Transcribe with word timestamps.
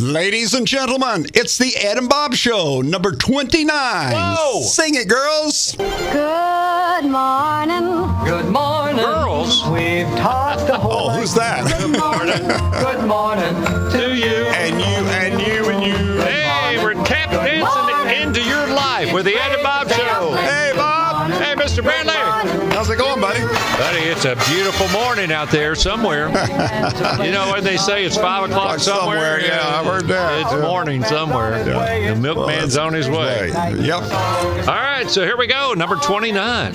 Ladies 0.00 0.54
and 0.54 0.66
gentlemen, 0.66 1.26
it's 1.34 1.58
the 1.58 1.76
Ed 1.76 1.98
and 1.98 2.08
Bob 2.08 2.34
Show, 2.34 2.80
number 2.80 3.12
29. 3.12 3.68
Whoa! 4.14 4.62
Sing 4.62 4.94
it, 4.94 5.08
girls. 5.08 5.74
Good 5.76 7.04
morning. 7.04 8.08
Good 8.24 8.46
morning. 8.50 8.96
Girls. 9.04 9.66
We've 9.68 10.06
talked 10.16 10.66
the 10.66 10.78
whole 10.78 11.10
Oh, 11.10 11.10
who's 11.10 11.34
that? 11.34 11.66
Good 11.78 11.98
morning. 11.98 12.48
Good 12.80 13.06
morning 13.06 13.54
to 13.92 14.16
you. 14.16 14.46
And 14.56 14.80
you, 14.80 14.86
and 14.86 15.40
you, 15.40 15.68
and 15.68 15.82
you. 15.84 16.22
Hey, 16.22 16.82
we're 16.82 16.94
tap 17.04 17.30
dancing 17.30 18.22
into 18.22 18.42
your 18.42 18.68
life 18.68 19.12
with 19.12 19.26
the 19.26 19.34
Ed 19.36 19.52
and 19.52 19.62
Bob 19.62 19.90
Show. 19.90 20.34
Hey, 20.36 20.72
Bob. 20.76 21.30
Hey, 21.32 21.54
Mr. 21.56 21.82
Brantley. 21.82 22.59
How's 22.80 22.88
it 22.88 22.96
going, 22.96 23.20
buddy? 23.20 23.40
Buddy, 23.42 23.98
it's 24.08 24.24
a 24.24 24.34
beautiful 24.48 24.88
morning 24.88 25.30
out 25.30 25.50
there 25.50 25.74
somewhere. 25.74 26.28
You 27.22 27.30
know 27.30 27.48
what 27.48 27.62
they 27.62 27.76
say? 27.76 28.06
It's 28.06 28.16
five 28.16 28.48
o'clock 28.48 28.70
Like 28.70 28.78
somewhere. 28.80 29.38
somewhere, 29.38 29.40
yeah, 29.42 29.78
I've 29.80 29.84
heard 29.84 30.06
that. 30.06 30.40
It's 30.40 30.50
Yeah. 30.52 30.62
morning 30.62 31.04
somewhere. 31.04 31.62
The 31.62 32.14
milkman's 32.18 32.78
on 32.78 32.94
his 32.94 33.10
way. 33.10 33.48
Yep. 33.48 34.02
All 34.02 34.64
right, 34.66 35.04
so 35.10 35.26
here 35.26 35.36
we 35.36 35.46
go. 35.46 35.74
Number 35.74 35.96
29. 35.96 36.74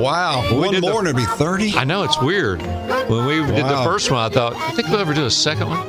Wow. 0.00 0.44
We 0.50 0.56
One 0.58 0.74
the- 0.74 0.80
more 0.80 0.98
and 0.98 1.06
it'd 1.08 1.16
be 1.16 1.24
30. 1.24 1.76
I 1.76 1.84
know 1.84 2.02
it's 2.02 2.20
weird. 2.20 2.60
When 3.08 3.24
we 3.24 3.36
did 3.36 3.64
the 3.64 3.80
first 3.84 4.10
one, 4.10 4.20
I 4.24 4.28
thought, 4.34 4.56
I 4.56 4.70
think 4.72 4.88
we'll 4.88 4.98
ever 4.98 5.14
do 5.14 5.26
a 5.26 5.30
second 5.30 5.68
one. 5.68 5.86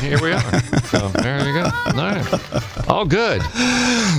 Here 0.00 0.20
we 0.22 0.30
are. 0.32 0.42
So 0.88 1.08
there 1.08 1.44
you 1.46 1.52
go. 1.54 1.64
All 1.64 1.92
right. 1.92 2.88
All 2.88 3.04
good. 3.04 3.42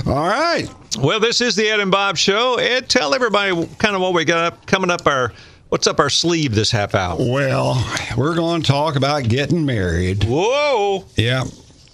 All 0.06 0.28
right. 0.28 0.68
Well, 0.98 1.20
this 1.20 1.40
is 1.40 1.54
the 1.54 1.68
Ed 1.68 1.80
and 1.80 1.90
Bob 1.90 2.16
Show. 2.16 2.56
Ed, 2.56 2.88
tell 2.88 3.14
everybody 3.14 3.66
kind 3.78 3.94
of 3.94 4.02
what 4.02 4.12
we 4.12 4.24
got 4.24 4.52
up, 4.52 4.66
coming 4.66 4.90
up 4.90 5.06
our 5.06 5.32
what's 5.68 5.86
up 5.86 6.00
our 6.00 6.10
sleeve 6.10 6.54
this 6.54 6.70
half 6.70 6.94
hour. 6.94 7.16
Well, 7.18 7.84
we're 8.16 8.34
going 8.34 8.62
to 8.62 8.66
talk 8.66 8.96
about 8.96 9.24
getting 9.28 9.64
married. 9.64 10.24
Whoa! 10.24 11.04
Yeah. 11.16 11.44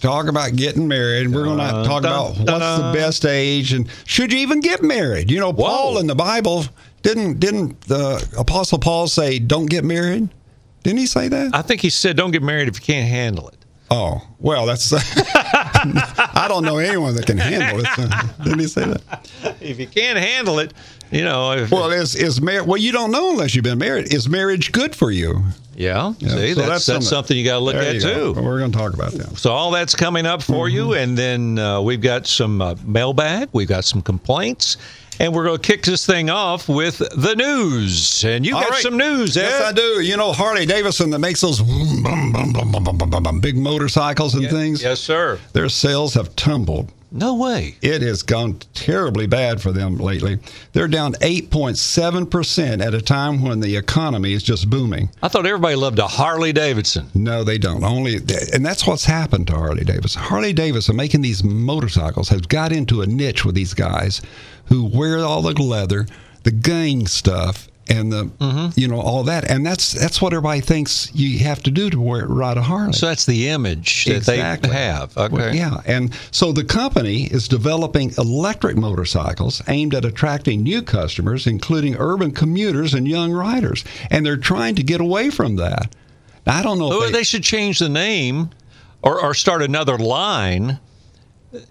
Talk 0.01 0.29
about 0.29 0.57
getting 0.57 0.87
married. 0.89 1.29
We're 1.29 1.45
going 1.45 1.59
to 1.59 1.89
talk 1.89 2.01
about 2.01 2.37
what's 2.37 2.47
the 2.47 2.91
best 2.95 3.25
age 3.25 3.73
and 3.73 3.89
should 4.05 4.33
you 4.33 4.39
even 4.41 4.61
get 4.61 4.83
married? 4.83 5.31
You 5.31 5.41
know, 5.41 5.53
Paul 5.53 5.95
Whoa. 5.95 6.01
in 6.01 6.07
the 6.07 6.15
Bible 6.15 6.65
didn't 7.03 7.39
didn't 7.41 7.81
the 7.83 8.27
apostle 8.39 8.79
Paul 8.79 9.09
say 9.09 9.39
don't 9.39 9.67
get 9.67 9.85
married? 9.85 10.29
Didn't 10.83 10.99
he 10.99 11.07
say 11.07 11.29
that? 11.29 11.55
I 11.55 11.63
think 11.63 11.81
he 11.81 11.91
said, 11.91 12.17
"Don't 12.17 12.31
get 12.31 12.43
married 12.43 12.69
if 12.69 12.77
you 12.77 12.85
can't 12.85 13.09
handle 13.09 13.49
it." 13.49 13.56
Oh, 13.91 14.21
well, 14.41 14.67
that's 14.67 14.93
I 14.95 16.47
don't 16.49 16.65
know 16.65 16.79
anyone 16.79 17.15
that 17.15 17.27
can 17.27 17.39
handle 17.39 17.81
it. 17.85 18.45
Didn't 18.45 18.59
he 18.59 18.67
say 18.67 18.85
that? 18.85 19.57
If 19.61 19.79
you 19.79 19.87
can't 19.87 20.19
handle 20.19 20.59
it, 20.59 20.73
you 21.13 21.23
know. 21.23 21.53
If, 21.53 21.71
Well, 21.71 21.91
is 21.93 22.15
is 22.17 22.41
mar- 22.41 22.65
well, 22.65 22.77
you 22.79 22.91
don't 22.93 23.11
know 23.13 23.31
unless 23.31 23.55
you've 23.55 23.65
been 23.65 23.79
married. 23.79 24.13
Is 24.13 24.29
marriage 24.29 24.73
good 24.73 24.95
for 24.97 25.11
you? 25.11 25.43
yeah. 25.77 26.15
Yeah, 26.19 26.29
See, 26.31 26.55
so 26.55 26.63
that's, 26.67 26.87
that's 26.87 27.07
something, 27.09 27.37
you 27.37 27.45
got 27.45 27.59
to 27.59 27.65
look 27.65 27.77
at 27.77 27.95
you 27.95 28.01
go. 28.01 28.35
too. 28.35 28.41
We're 28.43 28.59
going 28.59 28.73
to 28.73 28.79
talk 28.79 28.95
about 28.95 29.13
that. 29.13 29.37
So 29.39 29.53
all 29.53 29.71
that's 29.71 29.95
coming 29.95 30.27
up 30.27 30.43
for 30.43 30.69
you, 30.69 30.87
Mm-hmm. 30.87 31.03
and 31.03 31.19
then 31.19 31.59
uh, 31.59 31.81
we've 31.81 32.01
got 32.01 32.27
some 32.27 32.61
uh, 32.63 32.75
mailbag, 32.85 33.51
we've 33.53 33.69
got 33.69 33.85
some 33.85 34.01
complaints, 34.03 34.79
and 35.19 35.35
we're 35.35 35.45
going 35.45 35.59
to 35.59 35.67
kick 35.67 35.83
this 35.83 36.05
thing 36.05 36.31
off 36.31 36.69
with 36.69 36.99
the 36.99 37.35
news. 37.37 38.25
And 38.25 38.45
you 38.45 38.53
got 38.53 38.71
right. 38.71 38.83
some 38.83 38.97
news, 38.97 39.37
Ed. 39.37 39.43
Yes, 39.43 39.63
I 39.63 39.73
do. 39.73 40.01
You 40.01 40.17
know, 40.17 40.33
Harley 40.33 40.67
Davidson 40.67 41.11
that 41.11 41.19
makes 41.21 41.41
those 41.41 41.61
boom, 41.61 42.33
boom, 42.33 43.23
boom, 43.23 43.41
big 43.41 43.57
motorcycles 43.57 44.35
and 44.35 44.45
yeah. 44.45 44.51
things. 44.51 44.83
Yes, 44.83 45.01
sir. 45.01 45.39
Their 45.53 45.69
sales 45.69 46.15
have 46.15 46.35
tumbled 46.37 46.93
no 47.13 47.35
way. 47.35 47.77
It 47.83 48.03
has 48.03 48.23
gone 48.23 48.59
terribly 48.75 49.27
bad 49.27 49.63
for 49.63 49.73
them 49.73 49.97
lately. 49.97 50.39
They're 50.73 50.89
down 50.89 51.15
8.7% 51.15 52.85
at 52.85 52.95
a 52.95 53.01
time 53.01 53.43
when 53.43 53.61
the 53.61 53.77
economy 53.77 54.33
is 54.33 54.43
just 54.43 54.69
booming. 54.69 55.11
I 55.23 55.29
thought 55.29 55.47
everybody 55.47 55.77
loved 55.77 55.99
a 55.99 56.07
Harley 56.07 56.53
Davidson. 56.53 57.09
No, 57.15 57.45
they 57.45 57.59
don't. 57.59 57.85
Only, 57.85 58.17
and 58.53 58.67
that's 58.67 58.87
what's 58.87 59.05
happened 59.05 59.47
to 59.49 59.55
Harley 59.55 59.85
Davidson. 59.85 60.23
Harley 60.23 60.53
Davidson 60.53 60.97
making 60.97 61.23
these 61.23 61.45
motorcycles 61.45 62.29
has 62.29 62.43
got 62.43 62.73
into 62.73 63.03
a 63.03 63.07
niche 63.07 63.45
with 63.45 63.55
these 63.55 63.75
guys 63.75 64.21
who 64.67 64.85
wear 64.85 65.19
all 65.19 65.43
the 65.43 65.55
leather, 65.63 66.07
the 66.43 66.51
gang 66.51 67.07
stuff, 67.07 67.69
and 67.89 68.13
the 68.13 68.25
Mm-hmm. 68.25 68.79
you 68.79 68.89
know 68.89 69.01
all 69.01 69.23
that, 69.25 69.49
and 69.51 69.65
that's 69.65 69.93
that's 69.93 70.21
what 70.21 70.33
everybody 70.33 70.61
thinks 70.61 71.11
you 71.15 71.39
have 71.41 71.63
to 71.65 71.71
do 71.71 71.89
to 71.91 72.01
wear, 72.01 72.27
ride 72.27 72.57
a 72.57 72.63
Harley. 72.63 72.93
So 72.93 73.07
that's 73.07 73.27
the 73.27 73.49
image 73.49 74.05
that 74.07 74.17
Exactly. 74.17 74.71
they 74.71 74.77
have. 74.77 75.17
Okay. 75.17 75.35
Well, 75.35 75.55
yeah, 75.55 75.81
and 75.87 76.13
so 76.31 76.53
the 76.53 76.65
company 76.65 77.25
is 77.25 77.49
developing 77.49 78.13
electric 78.19 78.77
motorcycles 78.77 79.63
aimed 79.69 79.95
at 79.95 80.05
attracting 80.05 80.63
new 80.63 80.83
customers, 80.83 81.47
including 81.47 81.97
urban 81.99 82.33
commuters 82.33 82.95
and 82.95 83.07
young 83.09 83.33
riders, 83.33 83.85
and 84.11 84.25
they're 84.27 84.37
trying 84.37 84.75
to 84.77 84.83
get 84.83 85.01
away 85.01 85.31
from 85.31 85.57
that. 85.57 85.95
Now, 86.47 86.59
I 86.59 86.63
don't 86.63 86.79
know. 86.79 86.89
Well, 86.89 87.03
if 87.03 87.13
they 87.13 87.25
should 87.25 87.43
change 87.43 87.79
the 87.79 87.89
name 87.89 88.51
or, 89.03 89.21
or 89.23 89.35
start 89.35 89.63
another 89.63 89.99
line. 89.99 90.79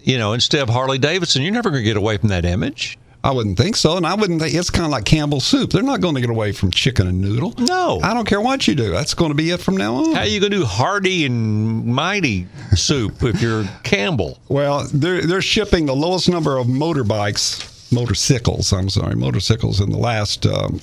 You 0.02 0.18
know, 0.18 0.32
instead 0.32 0.62
of 0.62 0.68
Harley 0.68 0.98
Davidson, 0.98 1.42
you're 1.42 1.52
never 1.52 1.70
going 1.70 1.82
to 1.82 1.84
get 1.88 1.96
away 1.96 2.16
from 2.16 2.30
that 2.30 2.44
image. 2.44 2.98
I 3.26 3.32
wouldn't 3.32 3.58
think 3.58 3.74
so, 3.74 3.96
and 3.96 4.06
I 4.06 4.14
wouldn't 4.14 4.40
think 4.40 4.54
it's 4.54 4.70
kind 4.70 4.84
of 4.84 4.92
like 4.92 5.04
Campbell's 5.04 5.44
soup. 5.44 5.70
They're 5.70 5.82
not 5.82 6.00
going 6.00 6.14
to 6.14 6.20
get 6.20 6.30
away 6.30 6.52
from 6.52 6.70
chicken 6.70 7.08
and 7.08 7.20
noodle. 7.20 7.54
No. 7.58 7.98
I 8.00 8.14
don't 8.14 8.24
care 8.24 8.40
what 8.40 8.68
you 8.68 8.76
do. 8.76 8.92
That's 8.92 9.14
going 9.14 9.32
to 9.32 9.34
be 9.34 9.50
it 9.50 9.58
from 9.58 9.76
now 9.76 9.96
on. 9.96 10.14
How 10.14 10.22
you 10.22 10.38
going 10.38 10.52
to 10.52 10.58
do 10.58 10.64
Hardy 10.64 11.26
and 11.26 11.84
Mighty 11.86 12.46
soup 12.76 13.24
if 13.24 13.42
you're 13.42 13.64
Campbell? 13.82 14.38
Well, 14.48 14.86
they're 14.94 15.22
they're 15.22 15.42
shipping 15.42 15.86
the 15.86 15.96
lowest 15.96 16.28
number 16.28 16.56
of 16.56 16.68
motorbikes, 16.68 17.92
motorcycles. 17.92 18.72
I'm 18.72 18.88
sorry, 18.88 19.16
motorcycles 19.16 19.80
in 19.80 19.90
the 19.90 19.98
last, 19.98 20.46
um, 20.46 20.80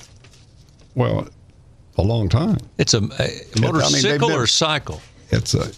well, 0.94 1.26
a 1.96 2.02
long 2.02 2.28
time. 2.28 2.58
It's 2.76 2.92
a, 2.92 2.98
a 2.98 3.60
motorcycle 3.60 4.28
been- 4.28 4.38
or 4.38 4.46
cycle? 4.46 5.00
It's 5.30 5.54
a 5.54 5.72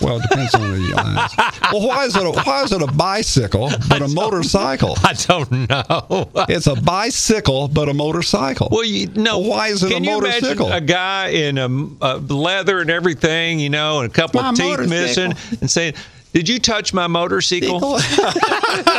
well, 0.00 0.16
it 0.18 0.22
depends 0.22 0.54
on 0.54 0.62
the 0.72 0.78
lines. 0.94 1.32
Well, 1.72 1.86
why 1.88 2.04
is 2.06 2.16
it 2.16 2.24
a, 2.24 2.30
why 2.30 2.62
is 2.64 2.72
it 2.72 2.82
a 2.82 2.86
bicycle 2.92 3.70
but 3.88 4.02
a 4.02 4.08
motorcycle? 4.08 4.94
I 5.04 5.12
don't 5.14 5.50
know. 5.68 6.30
It's 6.48 6.66
a 6.66 6.74
bicycle 6.74 7.68
but 7.68 7.88
a 7.88 7.94
motorcycle. 7.94 8.68
Well, 8.70 8.84
you 8.84 9.08
no. 9.08 9.38
Well, 9.38 9.50
why 9.50 9.68
is 9.68 9.82
it 9.82 9.90
a 9.90 9.94
can 9.94 10.04
you 10.04 10.10
motorcycle? 10.12 10.66
imagine 10.66 10.84
a 10.84 10.86
guy 10.86 11.28
in 11.28 11.58
a, 11.58 11.66
uh 12.04 12.16
leather 12.28 12.80
and 12.80 12.90
everything, 12.90 13.58
you 13.60 13.70
know, 13.70 14.00
and 14.00 14.10
a 14.10 14.14
couple 14.14 14.42
My 14.42 14.50
of 14.50 14.54
teeth 14.56 14.66
motorcycle. 14.66 14.88
missing, 15.28 15.58
and 15.60 15.70
saying, 15.70 15.94
"Did 16.32 16.48
you 16.48 16.58
touch 16.58 16.92
my 16.94 17.06
motorcycle?" 17.06 17.80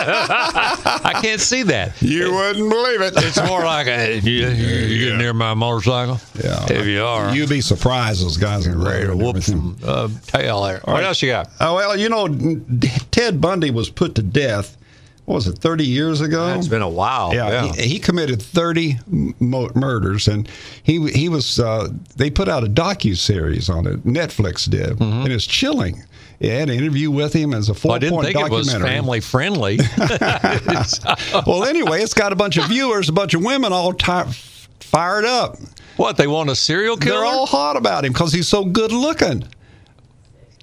I 0.05 1.19
can't 1.21 1.41
see 1.41 1.63
that. 1.63 2.01
you 2.01 2.33
wouldn't 2.33 2.69
believe 2.69 3.01
it. 3.01 3.13
It's 3.17 3.41
more 3.47 3.63
like 3.63 3.87
a, 3.87 4.19
you, 4.19 4.47
you 4.47 4.99
getting 5.05 5.17
near 5.19 5.33
my 5.33 5.53
motorcycle. 5.53 6.19
Yeah. 6.43 6.65
if 6.69 6.85
you 6.85 7.03
are, 7.03 7.33
You'd 7.35 7.49
be 7.49 7.61
surprised 7.61 8.23
those 8.23 8.37
guys 8.37 8.67
are 8.67 8.77
ready 8.77 9.07
to 9.07 9.15
whoop 9.15 9.41
some 9.41 9.77
uh, 9.83 10.09
tail 10.27 10.63
there. 10.63 10.79
What 10.83 10.93
right. 10.93 11.03
else 11.03 11.21
you 11.21 11.29
got? 11.29 11.49
Oh 11.59 11.75
well, 11.75 11.97
you 11.97 12.09
know, 12.09 12.27
Ted 13.11 13.39
Bundy 13.41 13.71
was 13.71 13.89
put 13.89 14.15
to 14.15 14.23
death. 14.23 14.77
What 15.25 15.35
was 15.35 15.47
it, 15.47 15.57
30 15.57 15.85
years 15.85 16.19
ago? 16.19 16.53
It's 16.57 16.67
been 16.67 16.81
a 16.81 16.89
while. 16.89 17.33
Yeah, 17.33 17.71
He, 17.71 17.91
he 17.93 17.99
committed 17.99 18.41
30 18.41 18.99
mo- 19.39 19.71
murders, 19.73 20.27
and 20.27 20.49
he 20.83 21.09
he 21.11 21.29
was. 21.29 21.59
Uh, 21.59 21.87
they 22.17 22.29
put 22.29 22.49
out 22.49 22.65
a 22.65 22.67
docu 22.67 23.15
series 23.17 23.69
on 23.69 23.87
it. 23.87 24.03
Netflix 24.03 24.69
did, 24.69 24.99
and 24.99 25.31
it's 25.31 25.45
chilling. 25.45 26.03
They 26.43 26.49
had 26.49 26.69
an 26.69 26.75
interview 26.77 27.09
with 27.09 27.31
him 27.31 27.53
as 27.53 27.69
a 27.69 27.71
Mm-hmm. 27.73 27.87
Well, 27.87 27.95
I 27.95 27.99
didn't 27.99 28.15
point 28.15 28.33
think 28.33 28.45
it 28.47 28.51
was 28.51 28.73
family 28.73 29.21
friendly. 29.21 29.79
well, 31.47 31.63
anyway, 31.63 32.01
it's 32.01 32.13
got 32.13 32.33
a 32.33 32.35
bunch 32.35 32.57
of 32.57 32.65
viewers, 32.65 33.07
a 33.07 33.13
bunch 33.13 33.33
of 33.33 33.41
women 33.45 33.71
all 33.71 33.93
ti 33.93 34.23
fired 34.81 35.23
up. 35.23 35.55
what 35.95 36.17
they 36.17 36.27
want 36.27 36.49
a 36.49 36.55
serial 36.57 36.97
killer? 36.97 37.19
They're 37.19 37.25
all 37.25 37.45
hot 37.45 37.77
about 37.77 38.03
him 38.03 38.11
because 38.11 38.33
he's 38.33 38.49
so 38.49 38.65
good 38.65 38.91
looking. 38.91 39.47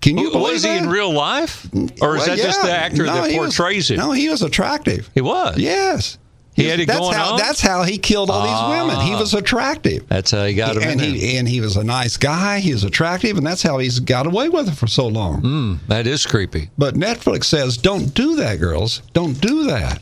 Can 0.03 0.19
you 0.19 0.31
believe 0.31 0.53
was 0.53 0.65
he 0.65 0.77
in 0.77 0.87
real 0.87 1.13
life, 1.15 1.65
or 1.73 1.79
is 1.83 2.01
Well, 2.01 2.27
that 2.27 2.37
just 2.37 2.61
the 2.61 2.73
actor 2.73 3.07
No, 3.07 3.15
that 3.15 3.31
he 3.31 3.41
was- 3.41 3.57
portrays 3.57 3.91
him? 3.91 3.97
No, 3.97 4.13
he 4.13 4.29
was 4.29 4.43
attractive. 4.43 5.09
He 5.15 5.23
was. 5.23 5.57
Yes. 5.57 6.19
He 6.61 6.69
had 6.69 6.81
it 6.81 6.87
that's 6.87 6.99
going 6.99 7.15
how, 7.15 7.33
on? 7.33 7.39
That's 7.39 7.61
how 7.61 7.83
he 7.83 7.99
killed 7.99 8.31
all 8.31 8.43
these 8.43 8.79
women. 8.79 9.05
He 9.07 9.15
Ah. 9.15 9.21
was 9.21 9.35
attractive. 9.35 10.05
That's 10.09 10.31
how 10.31 10.45
he 10.45 10.55
got 10.55 10.77
him 10.77 10.83
in 10.83 10.91
and 10.91 11.01
he 11.01 11.37
and 11.37 11.49
he 11.49 11.61
was 11.61 11.77
a 11.77 11.85
nice 11.85 12.17
guy. 12.17 12.61
He 12.61 12.73
was 12.73 12.85
attractive, 12.85 13.37
and 13.37 13.47
that's 13.47 13.63
how 13.63 13.79
he's 13.79 13.99
got 14.01 14.27
away 14.27 14.49
with 14.49 14.69
it 14.69 14.75
for 14.77 14.87
so 14.87 15.07
long. 15.07 15.41
Hmm, 15.41 15.75
that 15.89 16.07
is 16.07 16.27
creepy. 16.27 16.71
But 16.79 16.95
Netflix 16.95 17.45
says, 17.45 17.77
"Don't 17.77 18.15
do 18.15 18.37
that, 18.37 18.61
girls. 18.61 19.03
Don't 19.13 19.41
do 19.41 19.65
that." 19.65 20.01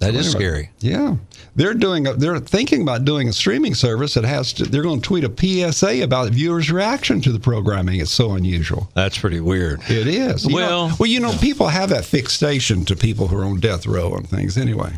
That 0.00 0.16
is 0.16 0.32
scary. 0.32 0.70
Yeah, 0.80 1.14
they're 1.54 1.74
doing. 1.74 2.08
A, 2.08 2.14
they're 2.14 2.40
thinking 2.40 2.82
about 2.82 3.04
doing 3.04 3.28
a 3.28 3.32
streaming 3.32 3.74
service 3.76 4.14
that 4.14 4.24
has. 4.24 4.52
To, 4.54 4.64
they're 4.64 4.82
going 4.82 5.00
to 5.00 5.06
tweet 5.06 5.22
a 5.22 5.28
PSA 5.72 6.02
about 6.02 6.30
viewers' 6.32 6.72
reaction 6.72 7.20
to 7.20 7.30
the 7.30 7.38
programming. 7.38 8.00
It's 8.00 8.10
so 8.10 8.32
unusual. 8.32 8.90
That's 8.94 9.16
pretty 9.16 9.38
weird. 9.38 9.80
It 9.88 10.08
is. 10.08 10.44
You 10.44 10.56
Well- 10.56 10.88
know, 10.88 10.94
well, 10.98 11.06
you 11.08 11.20
know, 11.20 11.30
people 11.38 11.68
have 11.68 11.90
that 11.90 12.04
fixation 12.04 12.84
to 12.86 12.96
people 12.96 13.28
who 13.28 13.36
are 13.38 13.44
on 13.44 13.60
death 13.60 13.86
row 13.86 14.12
and 14.14 14.28
things. 14.28 14.58
Anyway, 14.58 14.92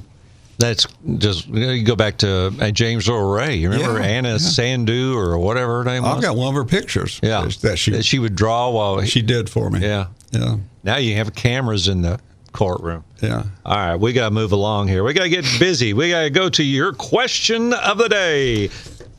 That's 0.59 0.87
just 1.19 1.49
you 1.49 1.83
go 1.83 1.97
back 1.97 2.19
to 2.19 2.55
uh, 2.61 2.71
James 2.71 3.09
Earl 3.09 3.33
Ray. 3.33 3.57
You 3.57 3.71
remember 3.71 3.99
Yeah, 4.01 4.07
Anna 4.07 4.29
yeah. 4.31 4.35
Sandhu 4.37 5.15
or 5.17 5.37
whatever 5.39 5.79
her 5.79 5.85
name 5.85 6.03
was? 6.05 6.17
I've 6.17 6.23
got 6.23 6.37
one 6.37 6.49
of 6.49 6.55
her 6.55 6.65
pictures. 6.65 7.19
yeah, 7.23 7.49
that 7.63 7.77
she 7.79 7.91
that 7.91 8.05
she 8.05 8.19
would 8.19 8.37
draw 8.37 8.71
while 8.71 9.01
he, 9.01 9.09
she 9.09 9.21
did 9.23 9.51
for 9.51 9.69
me. 9.71 9.81
yeah. 9.81 10.07
yeah, 10.31 10.57
Now 10.85 10.97
you 10.99 11.17
have 11.17 11.35
cameras 11.35 11.89
in 11.89 12.03
the 12.03 12.21
courtroom. 12.53 13.03
yeah. 13.21 13.45
All 13.65 13.77
right, 13.77 13.97
we 13.97 14.13
got 14.13 14.29
to 14.29 14.31
move 14.35 14.53
along 14.53 14.87
here. 14.89 15.03
We 15.03 15.13
got 15.13 15.25
to 15.25 15.29
get 15.29 15.45
busy. 15.59 15.93
We 15.93 16.11
got 16.11 16.23
to 16.23 16.31
go 16.31 16.49
to 16.49 16.63
your 16.63 16.93
question 16.93 17.73
of 17.73 17.99
the 17.99 18.09
day. 18.09 18.69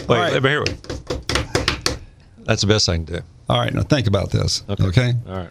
Wait, 0.08 0.10
right. 0.10 0.32
let 0.34 0.42
me 0.42 0.50
hear 0.50 0.64
it. 0.64 1.98
That's 2.46 2.62
the 2.62 2.68
best 2.68 2.88
I 2.88 2.96
can 2.96 3.06
do. 3.06 3.20
All 3.50 3.60
right, 3.60 3.74
now 3.74 3.82
think 3.82 4.08
about 4.08 4.30
this. 4.32 4.64
Okay. 4.70 5.14
All 5.28 5.34
right. 5.36 5.50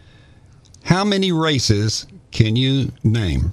How 0.83 1.05
many 1.05 1.31
races 1.33 2.07
can 2.31 2.57
you 2.57 2.91
name? 3.03 3.53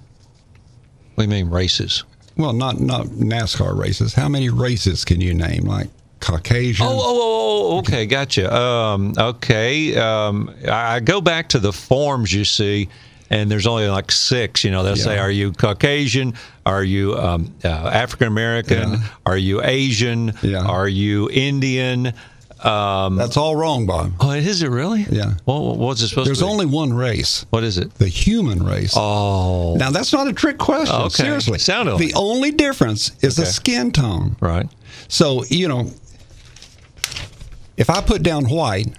You 1.17 1.27
mean 1.27 1.49
races? 1.49 2.03
Well, 2.41 2.53
not 2.53 2.79
not 2.79 3.05
NASCAR 3.05 3.77
races. 3.77 4.13
How 4.13 4.27
many 4.27 4.49
races 4.49 5.05
can 5.05 5.21
you 5.21 5.33
name? 5.33 5.65
Like 5.65 5.89
Caucasian. 6.19 6.85
Oh, 6.87 6.89
oh, 6.89 7.01
oh, 7.03 7.75
oh, 7.75 7.77
okay, 7.79 8.05
gotcha. 8.05 8.53
Um, 8.53 9.13
okay, 9.17 9.95
um, 9.95 10.53
I 10.67 10.99
go 11.01 11.21
back 11.21 11.49
to 11.49 11.59
the 11.59 11.71
forms 11.71 12.33
you 12.33 12.45
see, 12.45 12.89
and 13.29 13.49
there's 13.51 13.67
only 13.67 13.87
like 13.89 14.11
six. 14.11 14.63
You 14.63 14.71
know, 14.71 14.83
they'll 14.83 14.95
say, 14.95 15.19
"Are 15.19 15.31
you 15.31 15.51
Caucasian? 15.51 16.33
Are 16.65 16.83
you 16.83 17.15
um, 17.17 17.53
uh, 17.63 17.67
African 17.67 18.27
American? 18.27 18.93
Yeah. 18.93 19.07
Are 19.25 19.37
you 19.37 19.61
Asian? 19.63 20.33
Yeah. 20.41 20.65
Are 20.65 20.87
you 20.87 21.29
Indian?" 21.29 22.13
Um, 22.63 23.15
That's 23.15 23.37
all 23.37 23.55
wrong, 23.55 23.85
Bob. 23.87 24.13
oh, 24.19 24.31
is 24.31 24.61
it 24.61 24.69
really? 24.69 25.05
Yeah. 25.09 25.33
Well, 25.47 25.75
was 25.75 26.01
it 26.03 26.09
supposed 26.09 26.27
There's 26.27 26.37
to 26.39 26.43
be? 26.43 26.47
There's 26.47 26.51
only 26.61 26.65
one 26.67 26.93
race, 26.93 27.45
what 27.49 27.63
is 27.63 27.77
it? 27.79 27.93
the 27.95 28.07
human 28.07 28.63
race. 28.63 28.93
Oh, 28.95 29.75
Now 29.77 29.89
that's 29.89 30.13
not 30.13 30.27
a 30.27 30.33
trick 30.33 30.59
question. 30.59 30.95
Okay. 30.95 31.09
Seriously, 31.23 31.57
Sounded 31.57 31.97
the 31.97 32.05
like- 32.07 32.15
only 32.15 32.51
difference 32.51 33.11
is 33.21 33.35
the 33.35 33.45
skin 33.47 33.91
tone. 33.91 34.35
right. 34.39 34.67
So 35.07 35.43
you 35.45 35.67
know, 35.67 35.89
if 37.77 37.89
I 37.89 37.99
put 38.01 38.21
down 38.21 38.45
white, 38.45 38.93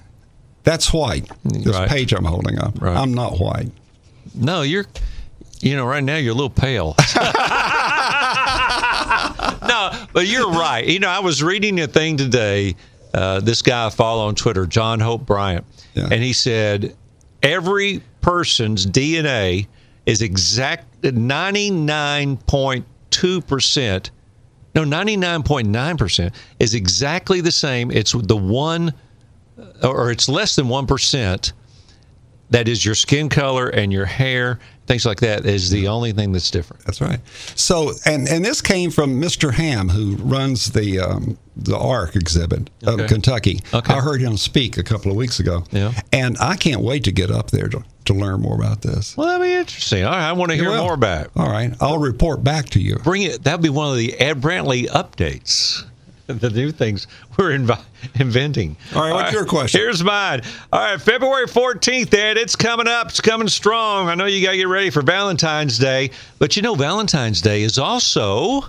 that's 0.65 0.93
white. 0.93 1.31
This 1.45 1.67
Right. 1.77 1.89
page 1.89 2.13
I'm 2.13 2.25
holding 2.25 2.59
up, 2.59 2.81
Right. 2.83 2.97
I'm 2.97 3.15
not 3.15 3.39
white. 3.39 3.71
No, 4.35 4.63
you're. 4.63 4.87
You 5.61 5.77
know, 5.77 5.85
right 5.87 6.03
now 6.03 6.17
you're 6.17 6.33
a 6.33 6.35
little 6.35 6.51
pale. 6.51 6.97
no, 9.69 10.07
but 10.13 10.27
you're 10.27 10.51
right. 10.51 10.85
You 10.85 10.99
know, 10.99 11.09
I 11.09 11.21
was 11.21 11.43
reading 11.43 11.79
a 11.81 11.87
thing 11.87 12.17
today. 12.17 12.75
Uh, 13.15 13.41
this 13.41 13.61
guy 13.63 13.87
I 13.87 13.91
follow 13.91 14.27
on 14.27 14.35
Twitter, 14.35 14.67
John 14.67 15.01
Hope 15.01 15.27
Bryant, 15.27 15.65
Yeah. 15.95 16.05
and 16.05 16.23
he 16.23 16.33
said 16.33 16.97
every 17.43 18.03
person's 18.21 18.87
DNA 18.87 19.67
is 20.07 20.23
exact 20.23 21.05
ninety 21.05 21.71
nine 21.71 22.37
point 22.39 22.87
two 23.11 23.41
percent. 23.43 24.11
No, 24.75 24.85
ninety 24.85 25.17
nine 25.17 25.43
point 25.43 25.69
nine 25.69 25.97
percent 25.99 26.35
is 26.59 26.75
exactly 26.75 27.41
the 27.41 27.53
same. 27.53 27.91
It's 27.91 28.13
the 28.13 28.37
one, 28.37 28.95
or 29.83 30.11
it's 30.11 30.29
less 30.29 30.57
than 30.57 30.69
one 30.69 30.87
percent 30.87 31.53
that 32.51 32.69
is 32.69 32.85
your 32.85 32.95
skin 32.95 33.29
color 33.29 33.69
and 33.69 33.93
your 33.93 34.05
hair, 34.07 34.59
things 34.87 35.07
like 35.07 35.21
that, 35.21 35.47
is 35.47 35.71
the 35.71 35.89
only 35.89 36.13
thing 36.13 36.33
that's 36.33 36.51
different. 36.51 36.85
That's 36.85 37.01
right. 37.01 37.21
So, 37.55 37.93
and 38.07 38.29
and 38.29 38.45
this 38.45 38.61
came 38.61 38.91
from 38.91 39.21
Mr. 39.21 39.53
Ham, 39.53 39.89
who 39.89 40.17
runs 40.17 40.73
the 40.73 41.01
um, 41.01 41.39
the 41.57 41.77
Ark 41.77 42.17
exhibit 42.17 42.71
of 42.85 42.95
Okay. 43.01 43.09
Kentucky. 43.09 43.61
Okay. 43.75 43.93
I 43.95 44.01
heard 44.01 44.21
him 44.21 44.37
speak 44.37 44.79
a 44.79 44.83
couple 44.83 45.11
of 45.11 45.17
weeks 45.17 45.39
ago. 45.41 45.65
Yeah. 45.71 45.93
And 46.13 46.37
I 46.41 46.57
can't 46.57 46.81
wait 46.81 47.05
to 47.05 47.13
get 47.13 47.31
up 47.31 47.51
there 47.51 47.69
to, 47.69 47.85
to 48.07 48.15
learn 48.15 48.41
more 48.41 48.55
about 48.55 48.81
this. 48.83 49.17
Well, 49.17 49.27
that'd 49.27 49.43
be 49.47 49.53
interesting. 49.53 50.05
All 50.05 50.11
right, 50.13 50.29
I 50.29 50.33
want 50.33 50.51
to 50.51 50.57
hear 50.57 50.71
Well, 50.71 50.85
more 50.85 50.95
about 50.95 51.27
it. 51.27 51.31
All 51.37 51.51
right, 51.51 51.75
I'll 51.81 51.99
report 51.99 52.43
back 52.43 52.71
to 52.71 52.81
you. 52.81 52.97
Bring 52.97 53.23
it. 53.23 53.45
That'd 53.45 53.63
be 53.63 53.69
one 53.69 53.91
of 53.91 53.97
the 53.99 54.19
Ed 54.19 54.41
Brantley 54.41 54.87
updates. 54.89 55.85
The 56.41 56.51
new 56.51 56.73
things 56.73 57.07
we're 57.37 57.51
invi- 57.51 57.83
inventing. 58.19 58.77
All 58.95 59.03
right, 59.03 59.13
what's 59.13 59.33
your 59.33 59.45
question? 59.45 59.81
Here's 59.81 60.03
mine. 60.03 60.43
All 60.73 60.81
right, 60.81 61.01
February 61.01 61.47
14th, 61.47 62.13
Ed. 62.13 62.37
It's 62.37 62.57
coming 62.57 62.89
up. 62.89 63.09
It's 63.09 63.21
coming 63.21 63.49
strong. 63.49 64.09
I 64.09 64.15
know 64.15 64.27
you 64.27 64.45
got 64.45 64.53
to 64.53 64.57
get 64.57 64.69
ready 64.69 64.91
for 64.91 65.03
Valentine's 65.03 65.79
Day, 65.79 66.11
but 66.39 66.57
you 66.57 66.63
know 66.63 66.75
Valentine's 66.75 67.41
Day 67.41 67.63
is 67.63 67.79
also 67.79 68.63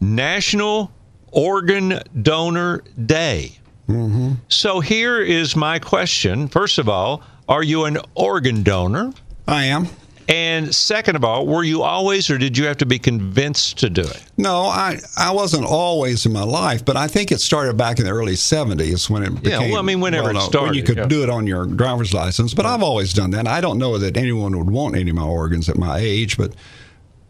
National 0.00 0.90
Organ 1.32 2.00
Donor 2.22 2.82
Day. 3.06 3.58
Mm-hmm. 3.88 4.34
So 4.48 4.80
here 4.80 5.20
is 5.20 5.56
my 5.56 5.78
question. 5.78 6.48
First 6.48 6.78
of 6.78 6.88
all, 6.88 7.22
are 7.48 7.62
you 7.62 7.84
an 7.84 7.98
organ 8.14 8.62
donor? 8.62 9.12
I 9.48 9.64
am. 9.64 9.88
And 10.28 10.72
second 10.72 11.16
of 11.16 11.24
all, 11.24 11.44
were 11.46 11.64
you 11.64 11.82
always, 11.82 12.30
or 12.30 12.38
did 12.38 12.56
you 12.56 12.66
have 12.66 12.76
to 12.78 12.86
be 12.86 13.00
convinced 13.00 13.78
to 13.78 13.90
do 13.90 14.02
it? 14.02 14.22
No, 14.36 14.62
I 14.66 14.98
I 15.18 15.32
wasn't 15.32 15.64
always 15.66 16.24
in 16.24 16.32
my 16.32 16.44
life, 16.44 16.84
but 16.84 16.96
I 16.96 17.08
think 17.08 17.32
it 17.32 17.40
started 17.40 17.76
back 17.76 17.98
in 17.98 18.04
the 18.04 18.12
early 18.12 18.34
'70s 18.34 19.10
when 19.10 19.24
it 19.24 19.32
Yeah, 19.32 19.38
became. 19.58 19.70
well, 19.72 19.80
I 19.80 19.82
mean, 19.82 20.00
whenever 20.00 20.30
it 20.30 20.34
well-known, 20.34 20.50
started, 20.50 20.66
when 20.68 20.74
you 20.76 20.82
could 20.84 20.98
yeah. 20.98 21.06
do 21.06 21.22
it 21.24 21.30
on 21.30 21.46
your 21.48 21.66
driver's 21.66 22.14
license. 22.14 22.54
But 22.54 22.64
I've 22.66 22.82
always 22.82 23.12
done 23.12 23.30
that. 23.32 23.48
I 23.48 23.60
don't 23.60 23.78
know 23.78 23.98
that 23.98 24.16
anyone 24.16 24.56
would 24.56 24.70
want 24.70 24.94
any 24.94 25.10
of 25.10 25.16
my 25.16 25.24
organs 25.24 25.68
at 25.68 25.76
my 25.76 25.98
age, 25.98 26.36
but 26.36 26.52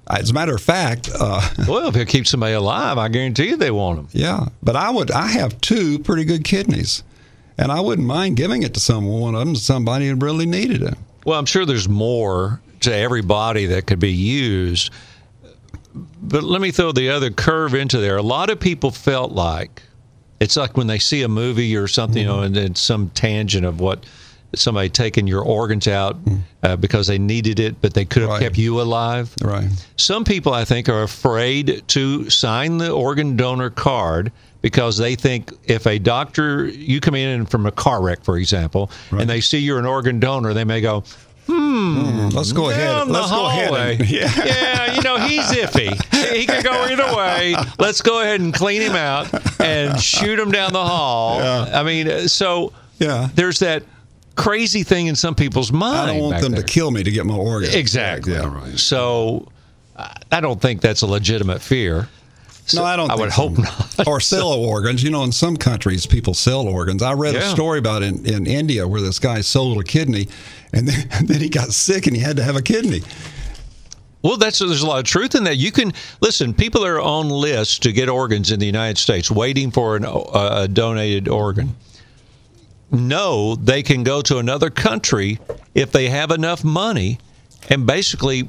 as 0.09 0.29
a 0.29 0.35
matter 0.35 0.55
of 0.55 0.61
fact, 0.61 1.09
uh, 1.19 1.41
Well, 1.69 1.89
if 1.89 1.97
it 1.97 2.09
keeps 2.09 2.31
somebody 2.31 2.53
alive, 2.53 2.99
I 2.99 3.09
guarantee 3.09 3.49
you 3.51 3.57
they 3.57 3.71
want 3.71 3.97
them. 3.97 4.09
yeah. 4.13 4.47
But 4.63 4.77
I 4.77 4.91
would. 4.91 5.11
I 5.11 5.29
have 5.29 5.59
two 5.63 6.01
pretty 6.01 6.25
good 6.27 6.45
kidneys, 6.45 7.03
and 7.57 7.73
I 7.73 7.81
wouldn't 7.81 8.07
mind 8.07 8.37
giving 8.37 8.63
it 8.63 8.75
to 8.75 8.81
someone. 8.81 9.21
One 9.21 9.35
of 9.37 9.41
them, 9.41 9.57
somebody 9.57 10.09
who 10.09 10.17
really 10.17 10.47
needed 10.47 10.83
it. 10.83 10.95
Well, 11.25 11.39
I'm 11.39 11.47
sure 11.47 11.65
there's 11.65 11.89
more 11.89 12.61
to 12.81 12.95
every 12.95 13.23
body 13.23 13.67
that 13.67 13.87
could 13.87 14.01
be 14.01 14.13
used. 14.13 14.91
But 16.23 16.43
let 16.45 16.61
me 16.61 16.71
throw 16.71 16.93
the 16.93 17.11
other 17.11 17.31
curve 17.31 17.75
into 17.75 17.99
there. 17.99 18.17
A 18.17 18.23
lot 18.23 18.51
of 18.51 18.61
people 18.61 18.91
felt 18.91 19.33
like 19.33 19.83
it's 20.39 20.57
like 20.57 20.77
when 20.77 20.87
they 20.87 20.99
see 20.99 21.23
a 21.23 21.29
movie 21.29 21.77
or 21.77 21.89
something, 21.89 22.23
you 22.23 22.29
know, 22.29 22.41
and 22.41 22.55
then 22.55 22.75
some 22.75 23.11
tangent 23.11 23.67
of 23.67 23.81
what 23.81 24.05
somebody 24.55 24.89
taking 24.89 25.27
your 25.27 25.43
organs 25.43 25.87
out 25.87 26.17
uh, 26.63 26.75
because 26.77 27.07
they 27.07 27.19
needed 27.19 27.61
it, 27.61 27.81
but 27.81 27.95
they 27.95 28.05
could 28.05 28.23
have 28.23 28.31
Right. 28.33 28.43
kept 28.43 28.59
you 28.59 28.81
alive. 28.81 29.33
Right. 29.43 29.69
Some 29.97 30.25
people, 30.25 30.53
I 30.53 30.65
think, 30.65 30.89
are 30.89 31.03
afraid 31.03 31.83
to 31.89 32.29
sign 32.31 32.79
the 32.79 32.91
organ 32.91 33.37
donor 33.37 33.71
card 33.71 34.33
because 34.61 34.97
they 34.99 35.15
think 35.15 35.53
if 35.65 35.87
a 35.87 35.99
doctor, 35.99 36.67
you 36.67 37.01
come 37.01 37.15
in 37.15 37.47
from 37.47 37.65
a 37.67 37.71
car 37.73 38.03
wreck, 38.03 38.25
for 38.25 38.37
example, 38.39 38.91
and 39.11 39.29
they 39.31 39.41
see 39.41 39.59
you're 39.59 39.79
an 39.79 39.87
organ 39.87 40.19
donor, 40.21 40.53
they 40.53 40.65
may 40.65 40.81
go, 40.81 41.05
Hmm. 41.47 42.29
Let's 42.33 42.53
go 42.53 42.71
down 42.71 42.79
ahead. 42.81 43.09
the 43.09 43.13
Let's 43.13 43.31
go 43.31 43.47
ahead. 43.47 43.69
hallway. 43.69 43.97
and- 43.97 44.11
yeah. 44.11 44.33
yeah, 44.45 44.95
you 44.95 45.03
know, 45.03 45.19
he's 45.19 45.45
iffy. 45.51 45.93
He 46.35 46.47
could 46.47 46.63
go 46.65 46.73
either 46.85 47.17
way. 47.17 47.55
Let's 47.79 48.01
go 48.03 48.21
ahead 48.21 48.41
and 48.41 48.55
clean 48.55 48.83
him 48.83 48.95
out 48.95 49.29
and 49.61 50.01
shoot 50.01 50.39
him 50.39 50.51
down 50.51 50.73
the 50.73 50.85
hall. 50.85 51.41
I 51.41 51.83
mean, 51.83 52.29
so 52.29 52.73
Yeah. 52.99 53.29
there's 53.35 53.59
that 53.61 53.83
crazy 54.37 54.83
thing 54.85 55.07
in 55.09 55.17
some 55.17 55.35
people's 55.35 55.73
mind. 55.73 55.99
I 55.99 56.07
don't 56.15 56.21
want 56.31 56.41
them 56.43 56.53
there. 56.53 56.63
to 56.63 56.67
kill 56.67 56.91
me 56.91 57.03
to 57.03 57.11
get 57.11 57.27
my 57.27 57.35
organs. 57.35 57.75
Exactly. 57.75 58.33
Yeah. 58.35 58.53
Right. 58.55 58.79
So 58.79 59.49
I 60.33 60.41
don't 60.41 60.61
think 60.61 60.81
that's 60.81 61.03
a 61.03 61.07
legitimate 61.07 61.61
fear. 61.61 62.09
No, 62.75 62.85
I 62.85 62.97
don't. 62.97 63.11
I 63.11 63.15
would 63.17 63.33
so. 63.33 63.49
hope 63.49 63.59
not. 63.59 64.07
or 64.07 64.21
sell 64.21 64.53
organs. 64.53 65.03
You 65.03 65.11
know, 65.11 65.25
in 65.25 65.33
some 65.33 65.57
countries, 65.57 66.07
people 66.07 66.35
sell 66.35 66.67
organs. 66.69 67.03
I 67.03 67.13
read 67.13 67.35
a 67.35 67.43
story 67.43 67.79
about 67.79 68.03
in, 68.03 68.27
in 68.27 68.47
India 68.47 68.87
where 68.87 69.01
this 69.01 69.19
guy 69.19 69.41
sold 69.41 69.81
a 69.81 69.85
kidney, 69.85 70.29
and 70.73 70.87
then, 70.89 71.09
and 71.13 71.29
then 71.29 71.41
he 71.41 71.49
got 71.49 71.73
sick 71.73 72.07
and 72.07 72.17
he 72.17 72.23
had 72.23 72.37
to 72.37 72.43
have 72.43 72.57
a 72.57 72.63
kidney. 72.63 73.01
Well, 74.23 74.37
that's 74.37 74.59
there's 74.59 74.83
a 74.83 74.87
lot 74.87 74.99
of 74.99 75.05
truth 75.07 75.35
in 75.35 75.45
that. 75.45 75.57
You 75.57 75.73
can 75.73 75.93
listen. 76.21 76.53
People 76.53 76.85
are 76.85 77.01
on 77.01 77.29
lists 77.31 77.79
to 77.81 77.93
get 77.93 78.09
organs 78.09 78.51
in 78.53 78.61
the 78.61 78.67
United 78.67 78.99
States, 78.99 79.31
waiting 79.31 79.71
for 79.71 79.97
an, 79.97 80.05
uh, 80.05 80.21
a 80.65 80.69
donated 80.69 81.27
organ. 81.29 81.75
No, 82.91 83.55
they 83.55 83.83
can 83.83 84.03
go 84.03 84.21
to 84.23 84.39
another 84.39 84.69
country 84.69 85.39
if 85.75 85.93
they 85.93 86.09
have 86.09 86.33
enough 86.33 86.65
money, 86.65 87.19
and 87.69 87.87
basically 87.87 88.49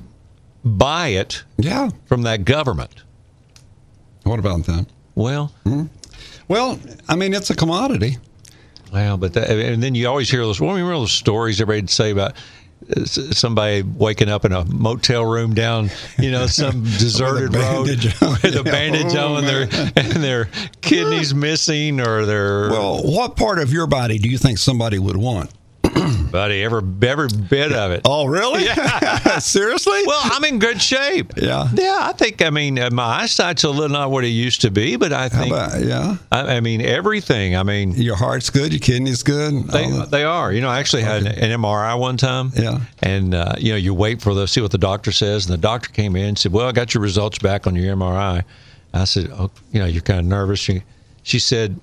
buy 0.66 1.10
it 1.10 1.44
Yeah. 1.58 1.90
from 2.06 2.24
that 2.24 2.44
government. 2.44 2.92
What 4.24 4.40
about 4.40 4.66
that? 4.66 4.86
Well, 5.16 5.52
Well, 6.48 6.80
I 7.08 7.16
mean, 7.16 7.34
it's 7.34 7.50
a 7.50 7.56
commodity. 7.56 8.18
Well, 8.92 9.18
but 9.18 9.34
that, 9.34 9.50
and 9.50 9.82
then 9.82 9.96
you 9.96 10.08
always 10.08 10.30
hear 10.30 10.42
those. 10.42 10.60
Well, 10.60 10.72
remember 10.72 10.94
those 10.94 11.12
stories 11.14 11.62
everybody'd 11.62 11.90
say 11.90 12.12
about 12.12 12.34
uh, 12.96 13.06
somebody 13.06 13.84
waking 13.84 14.28
up 14.28 14.44
in 14.44 14.52
a 14.52 14.66
motel 14.66 15.24
room 15.26 15.54
down, 15.54 15.90
you 16.20 16.30
know, 16.32 16.48
some 16.48 16.84
deserted 17.00 17.56
road 17.56 17.86
bandage 17.88 18.22
on. 18.22 18.32
with 18.44 18.44
a 18.46 18.52
Yeah. 18.58 18.62
bandage 18.64 19.16
Oh, 19.16 19.36
on, 19.36 19.46
and 19.46 19.48
their 19.48 19.62
and 19.96 20.24
their 20.24 20.50
kidneys 20.82 21.34
missing 21.34 22.02
or 22.02 22.26
their 22.26 22.70
Well, 22.70 23.02
what 23.04 23.38
part 23.38 23.60
of 23.60 23.72
your 23.72 23.88
body 23.88 24.18
do 24.18 24.28
you 24.28 24.38
think 24.38 24.58
somebody 24.58 25.00
would 25.00 25.18
want? 25.18 25.52
Buddy, 26.32 26.64
every 26.64 26.82
every 27.04 27.28
bit 27.28 27.72
of 27.72 27.92
it. 27.92 28.02
Oh, 28.06 28.26
really? 28.26 28.64
Yeah. 28.66 29.38
Seriously? 29.40 30.02
Well, 30.06 30.20
I'm 30.24 30.44
in 30.44 30.60
good 30.60 30.82
shape. 30.82 31.34
Yeah. 31.38 31.68
Yeah, 31.74 32.00
I 32.02 32.14
think. 32.14 32.42
I 32.42 32.50
mean, 32.50 32.80
uh, 32.80 32.90
my 32.92 33.22
eyesight's 33.22 33.64
a 33.64 33.70
little 33.70 33.90
not 33.90 34.12
what 34.12 34.24
it 34.24 34.30
used 34.30 34.62
to 34.62 34.72
be, 34.72 34.96
but 34.96 35.12
I 35.14 35.30
think. 35.30 35.48
about, 35.54 35.84
yeah. 35.84 36.18
I, 36.32 36.58
I 36.58 36.60
mean, 36.60 36.82
everything. 36.82 37.56
I 37.56 37.64
mean, 37.64 37.92
Your 37.94 38.16
heart's 38.16 38.50
good. 38.50 38.72
Your 38.72 38.80
kidney's 38.80 39.24
good. 39.24 39.68
They, 39.68 39.90
they 40.10 40.24
are. 40.24 40.52
You 40.52 40.62
know, 40.62 40.70
I 40.70 40.80
actually 40.80 41.04
had 41.04 41.24
an, 41.24 41.28
an 41.28 41.62
MRI 41.62 42.00
one 42.00 42.18
time. 42.18 42.52
Yeah. 42.56 42.80
And, 43.02 43.34
uh, 43.34 43.56
you 43.58 43.72
know, 43.72 43.78
you 43.78 43.94
wait 43.94 44.22
for 44.22 44.34
the, 44.34 44.48
see 44.48 44.62
what 44.62 44.72
the 44.72 44.78
doctor 44.78 45.12
says. 45.12 45.46
And 45.46 45.54
the 45.54 45.58
doctor 45.62 45.90
came 45.90 46.16
in 46.16 46.26
and 46.26 46.38
said, 46.40 46.52
Well, 46.54 46.68
I 46.68 46.72
got 46.72 46.94
your 46.94 47.04
results 47.04 47.40
back 47.40 47.68
on 47.68 47.76
your 47.76 47.96
MRI. 47.96 48.44
I 48.94 49.04
said, 49.06 49.30
oh, 49.32 49.52
You 49.72 49.80
know, 49.80 49.86
you're 49.86 50.02
kind 50.02 50.20
of 50.20 50.26
nervous. 50.26 50.60
She, 50.60 50.84
she 51.24 51.40
said, 51.40 51.80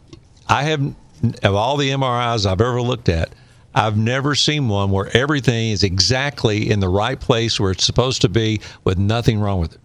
I 0.49 0.63
have, 0.65 0.81
of 1.43 1.55
all 1.55 1.77
the 1.77 1.91
MRIs 1.91 2.47
I've 2.47 2.61
ever 2.61 2.81
looked 2.81 3.09
at, 3.09 3.31
I've 3.75 3.97
never 3.97 4.35
seen 4.35 4.69
one 4.69 4.91
where 4.91 5.15
everything 5.17 5.71
is 5.71 5.85
exactly 5.85 6.71
in 6.71 6.81
the 6.81 6.89
right 6.89 7.19
place 7.21 7.61
where 7.61 7.71
it's 7.71 7.85
supposed 7.85 8.23
to 8.23 8.29
be 8.29 8.61
with 8.85 8.99
nothing 8.99 9.41
wrong 9.41 9.61
with 9.61 9.75
it. 9.75 9.81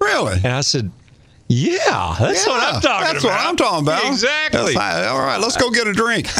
really? 0.00 0.34
And 0.36 0.46
I 0.48 0.60
said, 0.60 0.90
Yeah, 1.48 2.16
that's 2.18 2.46
what 2.46 2.62
I'm 2.74 2.80
talking 2.80 3.06
that's 3.06 3.24
about. 3.24 3.36
what 3.36 3.46
I'm 3.48 3.56
talking 3.56 3.86
about. 3.86 4.04
Exactly. 4.06 4.74
That's. 4.74 5.08
All 5.08 5.20
right, 5.20 5.40
let's 5.40 5.56
go 5.56 5.70
get 5.70 5.86
a 5.86 5.92
drink. 5.92 6.26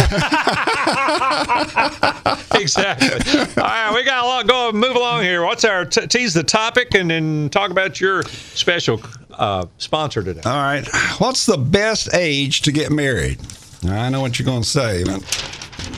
exactly. 2.55 3.41
All 3.63 3.69
right, 3.69 3.93
we 3.95 4.03
got 4.05 4.25
a 4.25 4.27
lot 4.27 4.47
going. 4.47 4.77
Move 4.77 4.97
along 4.97 5.23
here. 5.23 5.45
What's 5.45 5.65
our 5.65 5.85
t- 5.85 6.07
tease 6.07 6.35
the 6.35 6.43
topic 6.43 6.95
and 6.95 7.11
then 7.11 7.49
talk 7.51 7.71
about 7.71 8.01
your 8.01 8.23
special 8.25 9.01
uh, 9.33 9.67
sponsor 9.79 10.23
today? 10.23 10.41
All 10.45 10.53
right. 10.63 10.87
What's 11.19 11.47
the 11.47 11.59
best 11.59 12.15
age 12.15 12.63
to 12.63 12.73
get 12.73 12.91
married? 12.91 13.39
I 13.87 14.09
know 14.09 14.21
what 14.21 14.39
you're 14.39 14.47
going 14.47 14.63
to 14.63 14.69
say, 14.69 15.05
but 15.05 15.23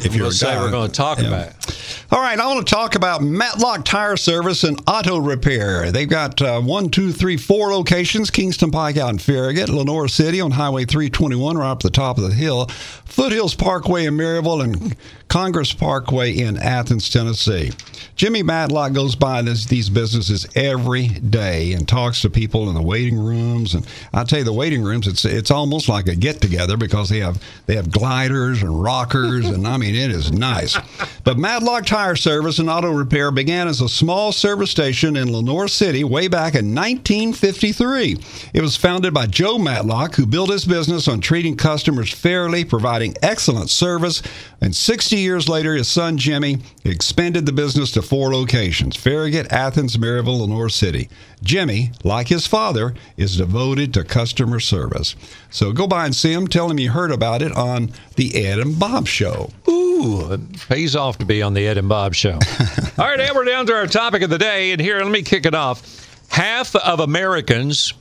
if 0.07 0.15
you're 0.15 0.27
We'll 0.27 0.37
a 0.37 0.41
guy, 0.41 0.61
we're 0.61 0.71
going 0.71 0.91
to 0.91 0.97
talk 0.97 1.19
yeah. 1.19 1.27
about. 1.27 1.49
it. 1.49 2.07
All 2.13 2.21
right, 2.21 2.39
I 2.39 2.47
want 2.47 2.67
to 2.67 2.73
talk 2.73 2.95
about 2.95 3.23
Matlock 3.23 3.85
Tire 3.85 4.17
Service 4.17 4.63
and 4.63 4.81
Auto 4.87 5.19
Repair. 5.19 5.91
They've 5.91 6.09
got 6.09 6.41
uh, 6.41 6.61
one, 6.61 6.89
two, 6.89 7.13
three, 7.13 7.37
four 7.37 7.73
locations: 7.73 8.31
Kingston 8.31 8.71
Pike 8.71 8.97
out 8.97 9.11
in 9.11 9.19
Farragut, 9.19 9.69
Lenoir 9.69 10.07
City 10.07 10.41
on 10.41 10.53
Highway 10.53 10.85
321, 10.85 11.59
right 11.59 11.71
up 11.71 11.83
the 11.83 11.91
top 11.91 12.17
of 12.17 12.25
the 12.25 12.33
hill, 12.33 12.67
Foothills 13.07 13.57
Parkway 13.57 14.07
in 14.07 14.17
Maryville, 14.17 14.63
and 14.63 14.97
Congress 15.29 15.73
Parkway 15.73 16.33
in 16.33 16.57
Athens, 16.57 17.11
Tennessee. 17.11 17.73
Jimmy 18.15 18.43
Matlock 18.43 18.93
goes 18.93 19.15
by 19.15 19.43
this, 19.43 19.67
these 19.67 19.91
businesses 19.91 20.47
every 20.55 21.09
day 21.09 21.73
and 21.73 21.87
talks 21.87 22.23
to 22.23 22.31
people 22.31 22.69
in 22.69 22.75
the 22.75 22.83
waiting 22.83 23.19
rooms. 23.19 23.75
And 23.75 23.87
I 24.15 24.25
tell 24.25 24.39
you, 24.39 24.45
the 24.45 24.53
waiting 24.53 24.83
rooms, 24.83 25.07
it's 25.07 25.25
it's 25.25 25.51
almost 25.51 25.89
like 25.89 26.07
a 26.07 26.15
get 26.15 26.41
together 26.41 26.77
because 26.77 27.09
they 27.09 27.19
have 27.19 27.43
they 27.67 27.77
have 27.77 27.91
gliders 27.91 28.63
and 28.63 28.83
rockers, 28.83 29.47
and 29.47 29.67
I 29.67 29.77
mean 29.77 29.95
it 29.95 30.11
is 30.11 30.33
nice. 30.33 30.79
But 31.25 31.39
Matlock 31.39 31.85
Tire 31.85 32.17
Service 32.17 32.59
and 32.59 32.71
Auto 32.71 32.91
Repair 32.91 33.31
began 33.31 33.69
as 33.69 33.81
a 33.81 33.89
small 33.89 34.33
service 34.33 34.71
station 34.71 35.17
in 35.17 35.33
Lenoir 35.33 35.69
City 35.69 36.05
way 36.05 36.29
back 36.29 36.55
in 36.55 36.75
1953. 36.75 38.17
It 38.55 38.63
was 38.63 38.77
founded 38.77 39.13
by 39.13 39.27
Joe 39.27 39.59
Matlock, 39.59 40.15
who 40.15 40.25
built 40.25 40.51
his 40.51 40.65
business 40.65 41.09
on 41.09 41.21
treating 41.21 41.57
customers 41.57 42.13
fairly, 42.13 42.65
providing 42.65 43.15
excellent 43.23 43.69
service. 43.69 44.23
And 44.63 44.75
60 44.75 45.16
years 45.19 45.49
later, 45.49 45.75
his 45.75 45.89
son 45.89 46.19
Jimmy 46.19 46.59
expanded 46.85 47.47
the 47.47 47.53
business 47.53 47.91
to 47.93 48.03
four 48.03 48.33
locations 48.33 48.97
Farragut, 48.97 49.51
Athens, 49.53 49.97
Maryville, 49.97 50.41
Lenoir 50.41 50.69
City. 50.69 51.09
Jimmy, 51.43 51.93
like 52.03 52.29
his 52.29 52.47
father, 52.47 52.95
is 53.17 53.37
devoted 53.37 53.93
to 53.95 54.05
customer 54.05 54.61
service. 54.61 55.15
So 55.51 55.73
go 55.73 55.87
by 55.87 56.07
and 56.07 56.15
see 56.15 56.33
him. 56.33 56.47
Tell 56.47 56.71
him 56.71 56.79
you 56.79 56.91
heard 56.91 57.13
about 57.13 57.43
it 57.43 57.53
on 57.53 57.93
the 58.17 58.47
Ed 58.47 58.59
and 58.59 58.79
Bob 58.79 59.07
Show. 59.07 59.51
Ooh, 59.69 60.33
it 60.33 60.69
pays 60.69 60.97
off 60.97 61.19
to 61.19 61.25
be 61.25 61.43
on 61.43 61.55
the 61.55 61.67
Ed 61.67 61.79
and 61.79 61.89
Bob 61.89 62.15
show. 62.15 62.39
All 62.99 63.07
right, 63.07 63.21
Ed, 63.21 63.35
we're 63.35 63.45
down 63.45 63.67
to 63.67 63.75
our 63.75 63.87
topic 63.87 64.23
of 64.23 64.31
the 64.31 64.39
day, 64.39 64.73
and 64.73 64.81
here, 64.81 64.99
let 65.01 65.11
me 65.11 65.23
kick 65.23 65.47
it 65.47 65.55
off. 65.55 66.07
Half 66.29 66.77
of 66.77 67.01
Americans 67.01 67.95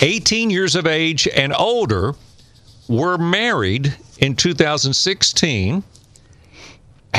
18 0.00 0.50
years 0.50 0.76
of 0.76 0.86
age 0.86 1.26
and 1.28 1.52
older 1.54 2.14
were 2.88 3.18
married 3.18 3.94
in 4.18 4.36
2016. 4.36 5.82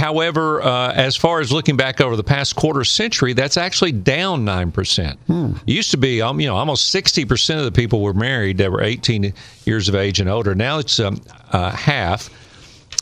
However, 0.02 0.64
uh, 0.64 0.94
as 0.94 1.16
far 1.16 1.42
as 1.42 1.52
looking 1.52 1.78
back 1.78 2.02
over 2.02 2.16
the 2.16 2.24
past 2.24 2.56
quarter 2.56 2.84
century, 2.84 3.34
that's 3.34 3.56
actually 3.56 3.92
down 3.92 4.44
nine 4.44 4.72
percent. 4.72 5.20
It 5.68 5.74
used 5.74 5.92
to 5.92 5.98
be, 5.98 6.24
um, 6.24 6.40
you 6.40 6.48
know, 6.48 6.56
almost 6.56 6.90
sixty 6.90 7.24
percent 7.24 7.60
of 7.60 7.66
the 7.66 7.72
people 7.72 8.02
were 8.02 8.16
married 8.16 8.58
that 8.58 8.72
were 8.72 8.82
18 8.82 9.32
years 9.66 9.90
of 9.90 9.94
age 9.94 10.20
and 10.20 10.28
older. 10.28 10.56
Now 10.56 10.80
it's 10.80 11.00
um, 11.00 11.22
uh, 11.52 11.70
half. 11.70 12.32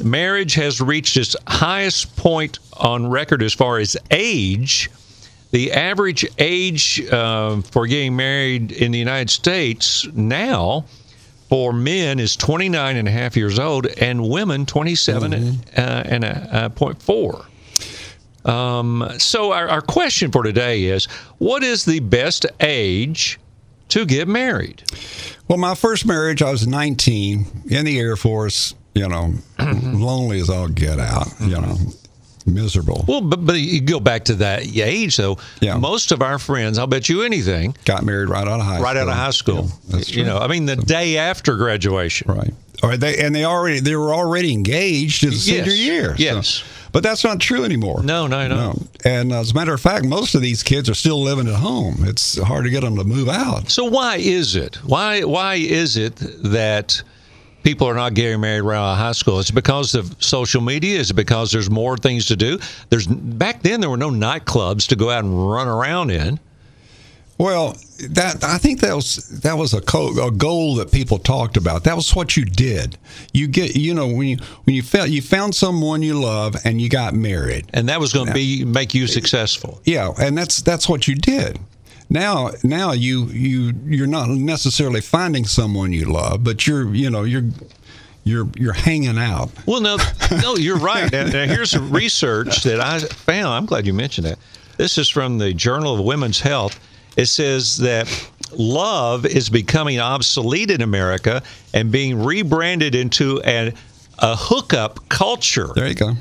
Marriage 0.04 0.56
has 0.56 0.82
reached 0.82 1.16
its 1.16 1.38
highest 1.48 2.18
point 2.18 2.60
on 2.74 3.08
record 3.08 3.44
as 3.44 3.54
far 3.54 3.78
as 3.78 3.96
age. 4.12 4.90
The 5.52 5.72
average 5.72 6.26
age 6.38 7.02
uh, 7.10 7.62
for 7.62 7.88
getting 7.88 8.18
married 8.18 8.74
in 8.74 8.92
the 8.92 9.00
United 9.00 9.30
States 9.30 10.06
now 10.14 10.84
for 11.50 11.74
men 11.74 12.20
is 12.20 12.36
29 12.36 12.96
and 12.96 13.08
a 13.08 13.12
half 13.12 13.36
years 13.36 13.58
old 13.58 13.88
and 13.88 14.30
women 14.30 14.66
27 14.66 15.34
uh, 15.34 16.04
and 16.06 16.24
a, 16.24 16.56
uh, 16.56 16.70
point 16.70 17.02
four. 17.02 17.46
Um, 18.46 19.10
so 19.18 19.52
our, 19.52 19.68
our 19.68 19.82
question 19.82 20.32
for 20.32 20.44
today 20.44 20.86
is 20.86 21.06
what 21.40 21.64
is 21.64 21.86
the 21.86 22.00
best 22.00 22.46
age 22.62 23.40
to 23.90 24.06
get 24.06 24.28
married? 24.28 24.84
Well, 25.48 25.58
my 25.58 25.76
first 25.76 26.06
marriage, 26.06 26.42
I 26.42 26.52
was 26.52 26.68
19 26.68 27.64
in 27.70 27.86
the 27.86 28.00
Air 28.00 28.16
Force, 28.16 28.76
you 28.94 29.08
know, 29.08 29.34
lonely 29.60 30.40
as 30.40 30.50
all 30.50 30.68
get 30.68 31.00
out, 31.00 31.28
you 31.42 31.60
know, 31.60 31.76
miserable. 32.46 33.06
Well, 33.08 33.22
but, 33.22 33.46
but 33.46 33.54
you 33.60 33.82
go 33.82 34.00
back 34.00 34.26
to 34.26 34.36
that 34.36 34.64
age, 34.76 35.18
though. 35.18 35.38
Yeah. 35.62 35.78
Most 35.78 36.12
of 36.12 36.22
our 36.22 36.40
friends, 36.40 36.78
I'll 36.78 36.88
bet 36.88 37.10
you 37.10 37.22
anything, 37.24 37.76
Got 37.86 38.04
married 38.04 38.30
right 38.30 38.48
out 38.48 38.60
of 38.60 38.66
high 38.66 38.76
school. 38.76 38.84
right 38.84 38.98
out 38.98 39.08
of 39.08 39.14
high 39.16 39.30
school. 39.32 39.64
Yeah, 39.66 39.98
that's 39.98 40.10
you 40.16 40.24
know, 40.24 40.38
I 40.38 40.48
mean, 40.48 40.66
the 40.66 40.76
day 40.76 41.18
after 41.18 41.56
graduation. 41.56 42.32
Right. 42.32 42.54
Or 42.82 42.96
they 42.96 43.18
and 43.18 43.36
they 43.36 43.44
already 43.44 43.82
they 43.82 43.96
were 43.98 44.14
already 44.14 44.54
engaged 44.54 45.24
in 45.26 45.32
the 45.32 45.36
Yes. 45.36 45.44
senior 45.44 45.72
year. 45.74 46.16
so- 46.16 46.24
Yes. 46.24 46.64
but 46.94 47.04
that's 47.04 47.26
not 47.26 47.42
true 47.42 47.66
anymore. 47.66 48.02
No, 48.04 48.26
no, 48.26 48.48
no. 48.48 48.82
And 49.04 49.34
as 49.34 49.52
a 49.52 49.54
matter 49.54 49.74
of 49.74 49.82
fact, 49.82 50.06
most 50.06 50.34
of 50.34 50.42
these 50.42 50.64
kids 50.64 50.90
are 50.90 50.94
still 50.94 51.22
living 51.22 51.48
at 51.50 51.56
home. 51.56 52.06
It's 52.08 52.40
hard 52.42 52.64
to 52.64 52.70
get 52.70 52.82
them 52.84 52.96
to 52.96 53.04
move 53.04 53.28
out. 53.28 53.70
So 53.70 53.84
why 53.84 54.16
is 54.16 54.56
it? 54.56 54.78
Why 54.86 55.24
why 55.26 55.56
is 55.56 55.98
it 55.98 56.16
that 56.44 57.02
people 57.70 57.88
are 57.88 57.94
not 57.94 58.16
getting 58.16 58.42
married 58.42 58.62
right 58.62 58.78
out 58.78 58.94
of 58.94 58.98
high 58.98 59.12
school? 59.12 59.40
It's 59.40 59.52
because 59.52 59.94
of 59.94 60.16
social 60.24 60.62
media? 60.62 61.00
Is 61.00 61.12
it 61.12 61.14
because 61.14 61.52
there's 61.52 61.70
more 61.70 61.98
things 61.98 62.26
to 62.28 62.36
do? 62.36 62.58
There's 62.90 63.06
back 63.08 63.62
then 63.62 63.80
there 63.80 63.90
were 63.90 63.98
no 63.98 64.10
nightclubs 64.10 64.88
to 64.88 64.96
go 64.96 65.10
out 65.10 65.24
and 65.24 65.52
run 65.52 65.68
around 65.68 66.10
in. 66.10 66.40
Well, 67.38 67.78
that 68.10 68.44
I 68.44 68.58
think 68.58 68.82
that 68.82 68.94
was 68.96 69.42
that 69.42 69.54
was 69.54 69.74
a, 69.74 69.82
co- 69.82 70.28
a 70.28 70.32
goal 70.32 70.76
that 70.76 70.92
people 70.92 71.20
talked 71.20 71.56
about. 71.58 71.86
That 71.86 71.96
was 71.96 72.14
what 72.16 72.36
you 72.36 72.44
did. 72.44 72.98
You 73.34 73.48
get 73.48 73.76
you 73.76 73.94
know 73.94 74.08
when 74.08 74.28
you 74.28 74.38
when 74.64 74.76
you 74.76 74.82
felt 74.82 75.10
you 75.10 75.22
found 75.22 75.56
someone 75.56 76.02
you 76.02 76.20
love 76.20 76.56
and 76.66 76.82
you 76.82 76.90
got 76.90 77.14
married. 77.14 77.70
And 77.74 77.88
that 77.88 78.00
was 78.00 78.12
going 78.12 78.28
to 78.28 78.34
be 78.34 78.66
make 78.66 78.94
you 78.94 79.08
successful. 79.08 79.80
Yeah, 79.86 80.12
and 80.20 80.38
that's 80.38 80.62
that's 80.62 80.90
what 80.90 81.08
you 81.08 81.16
did. 81.16 81.60
Now 82.10 82.52
now 82.64 82.92
you 82.92 83.26
you 83.26 83.74
you're 83.86 84.08
not 84.08 84.30
necessarily 84.30 85.02
finding 85.02 85.46
someone 85.46 85.94
you 85.94 86.06
love, 86.06 86.44
but 86.44 86.66
you're 86.66 86.94
you 86.94 87.10
know 87.10 87.24
you're 87.24 87.50
you're 88.24 88.48
you're 88.56 88.74
hanging 88.74 89.18
out. 89.18 89.52
Well, 89.66 89.82
no, 89.82 89.98
no, 90.42 90.56
you're 90.56 90.78
right. 90.78 91.12
And, 91.14 91.34
and 91.34 91.52
here's 91.52 91.72
some 91.72 91.92
research 91.92 92.64
that 92.64 92.80
I 92.80 93.00
found. 93.00 93.48
I'm 93.48 93.66
glad 93.66 93.86
you 93.86 93.94
mentioned 93.94 94.28
that. 94.28 94.40
This 94.78 94.98
is 94.98 95.10
from 95.10 95.38
the 95.38 95.54
Journal 95.54 96.00
of 96.00 96.06
Women's 96.06 96.40
Health. 96.40 96.80
It 97.18 97.26
says 97.26 97.78
that 97.78 98.08
love 98.54 99.26
is 99.26 99.50
becoming 99.50 100.00
obsolete 100.00 100.72
in 100.72 100.82
America 100.82 101.44
and 101.74 101.92
being 101.92 102.24
rebranded 102.24 102.96
into 102.96 103.42
an, 103.42 103.74
a 104.20 104.36
hookup 104.36 105.10
culture. 105.10 105.70
There 105.76 105.88
you 105.88 105.96
go. 105.96 106.14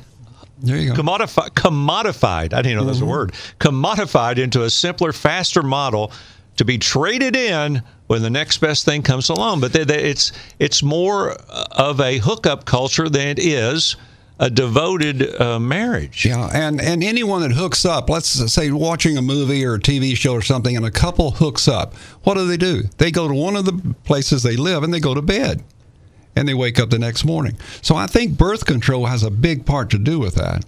There 0.60 0.76
you 0.76 0.94
go. 0.94 1.02
Commodified, 1.02 1.50
commodified. 1.50 2.52
I 2.52 2.62
didn't 2.62 2.78
know 2.78 2.84
that's 2.84 3.00
a 3.00 3.06
word. 3.06 3.32
Commodified 3.60 4.38
into 4.38 4.64
a 4.64 4.70
simpler, 4.70 5.12
faster 5.12 5.62
model 5.62 6.12
to 6.56 6.64
be 6.64 6.78
traded 6.78 7.36
in 7.36 7.82
when 8.08 8.22
the 8.22 8.30
next 8.30 8.58
best 8.58 8.84
thing 8.84 9.02
comes 9.02 9.28
along. 9.28 9.60
But 9.60 9.72
they, 9.72 9.84
they, 9.84 10.10
it's 10.10 10.32
it's 10.58 10.82
more 10.82 11.32
of 11.72 12.00
a 12.00 12.18
hookup 12.18 12.64
culture 12.64 13.08
than 13.08 13.28
it 13.28 13.38
is 13.38 13.96
a 14.40 14.50
devoted 14.50 15.40
uh, 15.40 15.58
marriage. 15.58 16.24
Yeah, 16.24 16.48
and 16.52 16.80
and 16.80 17.02
anyone 17.02 17.42
that 17.42 17.52
hooks 17.52 17.84
up, 17.84 18.08
let's 18.08 18.28
say 18.28 18.70
watching 18.70 19.16
a 19.16 19.22
movie 19.22 19.64
or 19.64 19.74
a 19.74 19.80
TV 19.80 20.16
show 20.16 20.32
or 20.32 20.42
something, 20.42 20.76
and 20.76 20.86
a 20.86 20.90
couple 20.90 21.32
hooks 21.32 21.68
up, 21.68 21.94
what 22.22 22.34
do 22.34 22.46
they 22.46 22.56
do? 22.56 22.82
They 22.98 23.10
go 23.10 23.28
to 23.28 23.34
one 23.34 23.56
of 23.56 23.64
the 23.64 23.94
places 24.04 24.42
they 24.42 24.56
live 24.56 24.82
and 24.82 24.92
they 24.92 25.00
go 25.00 25.14
to 25.14 25.22
bed, 25.22 25.62
and 26.38 26.46
they 26.46 26.54
wake 26.54 26.78
up 26.78 26.90
the 26.90 26.98
next 26.98 27.24
morning. 27.24 27.56
So 27.82 27.96
I 27.96 28.06
think 28.06 28.38
birth 28.38 28.64
control 28.64 29.06
has 29.06 29.24
a 29.24 29.30
big 29.30 29.66
part 29.66 29.90
to 29.90 29.98
do 29.98 30.20
with 30.20 30.36
that, 30.36 30.64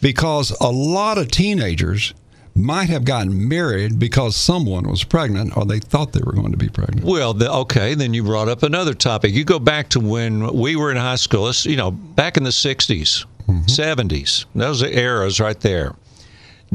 because 0.00 0.50
a 0.60 0.70
lot 0.70 1.18
of 1.18 1.30
teenagers 1.30 2.12
might 2.56 2.88
have 2.88 3.04
gotten 3.04 3.48
married 3.48 3.98
because 3.98 4.36
someone 4.36 4.88
was 4.88 5.02
pregnant 5.02 5.56
or 5.56 5.64
they 5.64 5.80
thought 5.80 6.12
they 6.12 6.20
were 6.20 6.32
going 6.32 6.52
to 6.52 6.56
be 6.56 6.68
pregnant. 6.68 7.04
Well, 7.04 7.34
the, 7.34 7.52
okay, 7.52 7.94
then 7.94 8.14
you 8.14 8.22
brought 8.22 8.48
up 8.48 8.62
another 8.62 8.94
topic. 8.94 9.32
You 9.34 9.44
go 9.44 9.58
back 9.58 9.88
to 9.90 10.00
when 10.00 10.52
we 10.52 10.76
were 10.76 10.90
in 10.90 10.96
high 10.96 11.16
school. 11.16 11.48
It's, 11.48 11.64
you 11.64 11.76
know, 11.76 11.90
back 11.90 12.36
in 12.36 12.44
the 12.44 12.50
'60s, 12.50 13.24
'70s. 13.48 13.66
Mm-hmm. 13.66 14.58
Those 14.58 14.82
are 14.82 14.88
eras 14.88 15.40
right 15.40 15.58
there. 15.60 15.94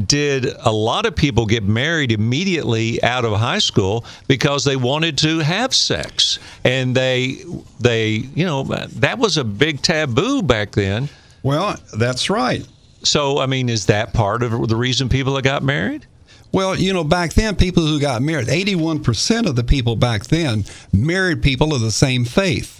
Did 0.06 0.46
a 0.64 0.72
lot 0.72 1.06
of 1.06 1.16
people 1.16 1.46
get 1.46 1.62
married 1.62 2.12
immediately 2.12 3.02
out 3.02 3.24
of 3.24 3.38
high 3.38 3.58
school 3.58 4.04
because 4.28 4.64
they 4.64 4.76
wanted 4.76 5.18
to 5.18 5.38
have 5.40 5.74
sex, 5.74 6.38
and 6.64 6.94
they 6.94 7.42
they 7.80 8.10
you 8.34 8.44
know 8.44 8.64
that 8.64 9.18
was 9.18 9.36
a 9.36 9.44
big 9.44 9.82
taboo 9.82 10.42
back 10.42 10.72
then. 10.72 11.08
Well, 11.42 11.76
that's 11.96 12.30
right. 12.30 12.66
So, 13.02 13.38
I 13.38 13.46
mean, 13.46 13.68
is 13.68 13.86
that 13.86 14.12
part 14.12 14.42
of 14.42 14.68
the 14.68 14.76
reason 14.76 15.08
people 15.08 15.34
that 15.34 15.42
got 15.42 15.62
married? 15.62 16.06
Well, 16.52 16.76
you 16.76 16.92
know, 16.92 17.04
back 17.04 17.32
then, 17.34 17.56
people 17.56 17.86
who 17.86 18.00
got 18.00 18.22
married, 18.22 18.48
81% 18.48 19.46
of 19.46 19.56
the 19.56 19.64
people 19.64 19.96
back 19.96 20.24
then 20.24 20.64
married 20.92 21.42
people 21.42 21.72
of 21.72 21.80
the 21.80 21.92
same 21.92 22.24
faith. 22.24 22.79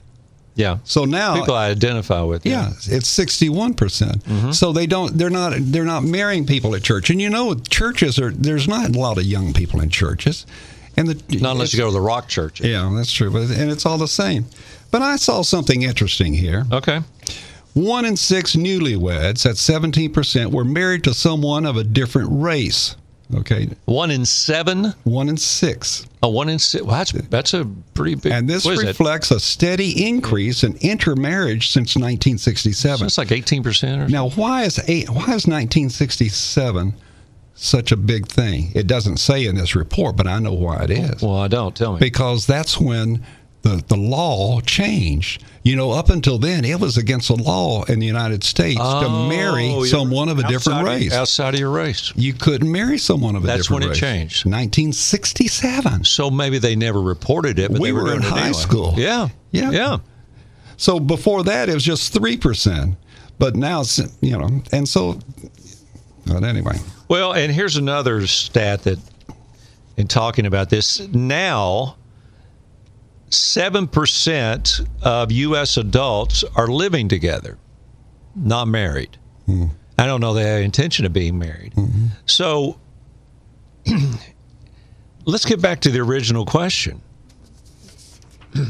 Yeah. 0.61 0.79
So 0.85 1.05
now, 1.05 1.35
People 1.41 1.55
I 1.55 1.71
identify 1.71 2.23
with. 2.23 2.45
yeah, 2.45 2.71
it's 2.71 3.11
61%. 3.11 3.77
percent 3.77 4.25
mm-hmm. 4.25 4.53
So 4.53 4.73
they 4.73 4.87
don't, 4.87 5.17
they're 5.17 5.31
not, 5.31 5.55
they're 5.57 5.85
not 5.85 6.05
marrying 6.05 6.47
people 6.47 6.75
at 6.75 6.83
church. 6.83 7.11
And 7.11 7.21
you 7.21 7.31
know, 7.31 7.55
churches 7.55 8.19
are, 8.19 8.31
there's 8.31 8.69
not 8.69 8.95
a 8.95 8.99
lot 8.99 9.19
of 9.19 9.25
young 9.25 9.53
people 9.53 9.81
in 9.81 9.89
churches. 9.89 10.47
And 10.97 11.09
the 11.09 11.39
Not 11.39 11.53
unless 11.53 11.73
you 11.73 11.79
go 11.79 11.87
to 11.87 11.93
the 11.93 12.01
rock 12.01 12.29
church. 12.29 12.61
Yeah, 12.61 12.91
that's 12.95 13.13
true. 13.13 13.31
But 13.31 13.51
and 13.51 13.71
it's 13.71 13.87
all 13.87 13.97
the 13.97 14.09
same. 14.09 14.45
But 14.91 15.03
I 15.03 15.17
saw 15.17 15.43
something 15.43 15.83
interesting 15.83 16.35
here. 16.35 16.67
Okay. 16.71 17.01
One 17.75 18.05
in 18.05 18.17
six 18.17 18.57
newlyweds, 18.57 19.47
at 19.47 19.55
17%, 19.55 20.51
were 20.51 20.65
married 20.65 21.05
to 21.05 21.15
someone 21.15 21.65
of 21.65 21.77
a 21.77 21.85
different 21.85 22.29
race. 22.33 22.97
Okay, 23.35 23.69
One 23.85 24.11
in 24.11 24.25
seven. 24.25 24.93
one 25.05 25.29
in 25.29 25.37
six. 25.37 26.07
Oh, 26.23 26.29
one 26.31 26.49
in 26.49 26.59
six. 26.59 26.85
Well, 26.85 26.97
that's 26.97 27.13
that's 27.13 27.55
a 27.55 27.65
pretty 27.95 28.17
big. 28.17 28.33
And 28.33 28.49
this 28.49 28.65
what 28.65 28.75
is 28.75 28.83
it? 28.83 28.87
reflects 28.89 29.31
a 29.31 29.39
steady 29.39 30.07
increase 30.09 30.65
in 30.65 30.77
intermarriage 30.81 31.71
since 31.71 31.95
1967. 31.97 33.07
It's 33.07 33.19
like 33.19 33.31
eighteen 33.33 33.63
percent 33.63 34.03
or 34.03 34.09
Now, 34.09 34.31
why 34.31 34.65
is 34.65 34.81
eight, 34.89 35.09
why 35.09 35.23
is 35.35 35.47
1967 35.47 36.95
such 37.55 37.93
a 37.93 37.97
big 37.97 38.27
thing? 38.27 38.73
It 38.75 38.87
doesn't 38.87 39.19
say 39.19 39.47
in 39.47 39.55
this 39.55 39.75
report, 39.77 40.17
but 40.17 40.27
I 40.27 40.39
know 40.39 40.55
why 40.55 40.83
it 40.85 40.91
is. 40.91 41.23
Well, 41.23 41.37
I 41.37 41.49
don't. 41.49 41.75
Tell 41.77 41.93
me. 41.95 41.99
Because 42.01 42.47
that's 42.47 42.79
when 42.81 43.23
the, 43.63 43.83
the 43.89 43.97
law 43.97 44.61
changed. 44.61 45.45
You 45.63 45.77
know, 45.77 45.91
up 45.91 46.09
until 46.09 46.39
then, 46.39 46.65
it 46.65 46.81
was 46.81 46.97
against 46.97 47.29
the 47.29 47.37
law 47.37 47.85
in 47.85 47.99
the 47.99 48.07
United 48.07 48.43
States 48.45 48.79
to 48.79 48.83
Oh, 48.83 49.29
marry 49.29 49.85
someone 49.87 50.31
of 50.31 50.39
a 50.39 50.43
different 50.49 50.81
outside 50.81 50.95
race. 50.95 51.13
Outside 51.13 51.55
of 51.55 51.61
your 51.61 51.71
race. 51.71 52.13
You 52.17 52.33
couldn't 52.33 52.71
marry 52.73 52.97
someone 52.97 53.37
of 53.37 53.45
a 53.45 53.47
That's 53.47 53.63
different 53.69 53.85
race. 53.85 54.01
That's 54.01 54.03
when 54.03 54.13
it 54.15 54.21
race. 54.23 54.43
changed. 54.45 54.47
1967. 54.47 56.05
So 56.05 56.31
maybe 56.31 56.59
they 56.59 56.77
never 56.77 57.01
reported 57.03 57.59
it, 57.59 57.71
but 57.73 57.81
We 57.81 57.89
they 57.89 57.93
were, 57.93 58.05
were 58.05 58.15
in 58.15 58.23
high 58.23 58.39
anyway. 58.47 58.53
school. 58.55 58.95
Yeah. 58.97 59.29
Yeah. 59.51 59.71
Yeah. 59.71 59.99
So 60.79 60.99
before 60.99 61.43
that, 61.45 61.69
it 61.69 61.75
was 61.75 61.85
just 61.85 62.15
3%. 62.15 62.97
But 63.39 63.57
now 63.57 63.81
it's, 63.83 63.99
you 64.23 64.39
know, 64.39 64.63
and 64.73 64.89
so, 64.89 65.19
but 66.27 66.45
anyway. 66.45 66.77
Well, 67.09 67.33
and 67.33 67.53
here's 67.53 67.77
another 67.77 68.27
stat 68.27 68.83
that, 68.85 68.99
in 69.97 70.07
talking 70.09 70.47
about 70.47 70.71
this, 70.71 71.01
now 71.09 71.97
7% 73.31 74.89
of 75.03 75.33
U.S. 75.33 75.77
adults 75.77 76.45
are 76.57 76.67
living 76.67 77.09
together, 77.09 77.59
not 78.35 78.69
married. 78.69 79.17
Hmm. 79.47 79.67
I 79.99 80.07
don't 80.07 80.21
know 80.21 80.35
they 80.35 80.45
have 80.45 80.63
intention 80.63 81.05
of 81.07 81.13
being 81.13 81.39
married. 81.39 81.75
Hmm. 81.75 82.07
So 82.27 82.79
let's 85.25 85.45
get 85.45 85.63
back 85.63 85.81
to 85.83 85.91
the 85.91 86.01
original 86.01 86.45
question. 86.45 87.01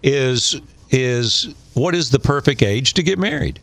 Is 0.00 0.60
is 0.90 1.54
what 1.74 1.94
is 1.94 2.10
the 2.10 2.20
perfect 2.20 2.62
age 2.62 2.94
to 2.94 3.02
get 3.02 3.18
married? 3.18 3.58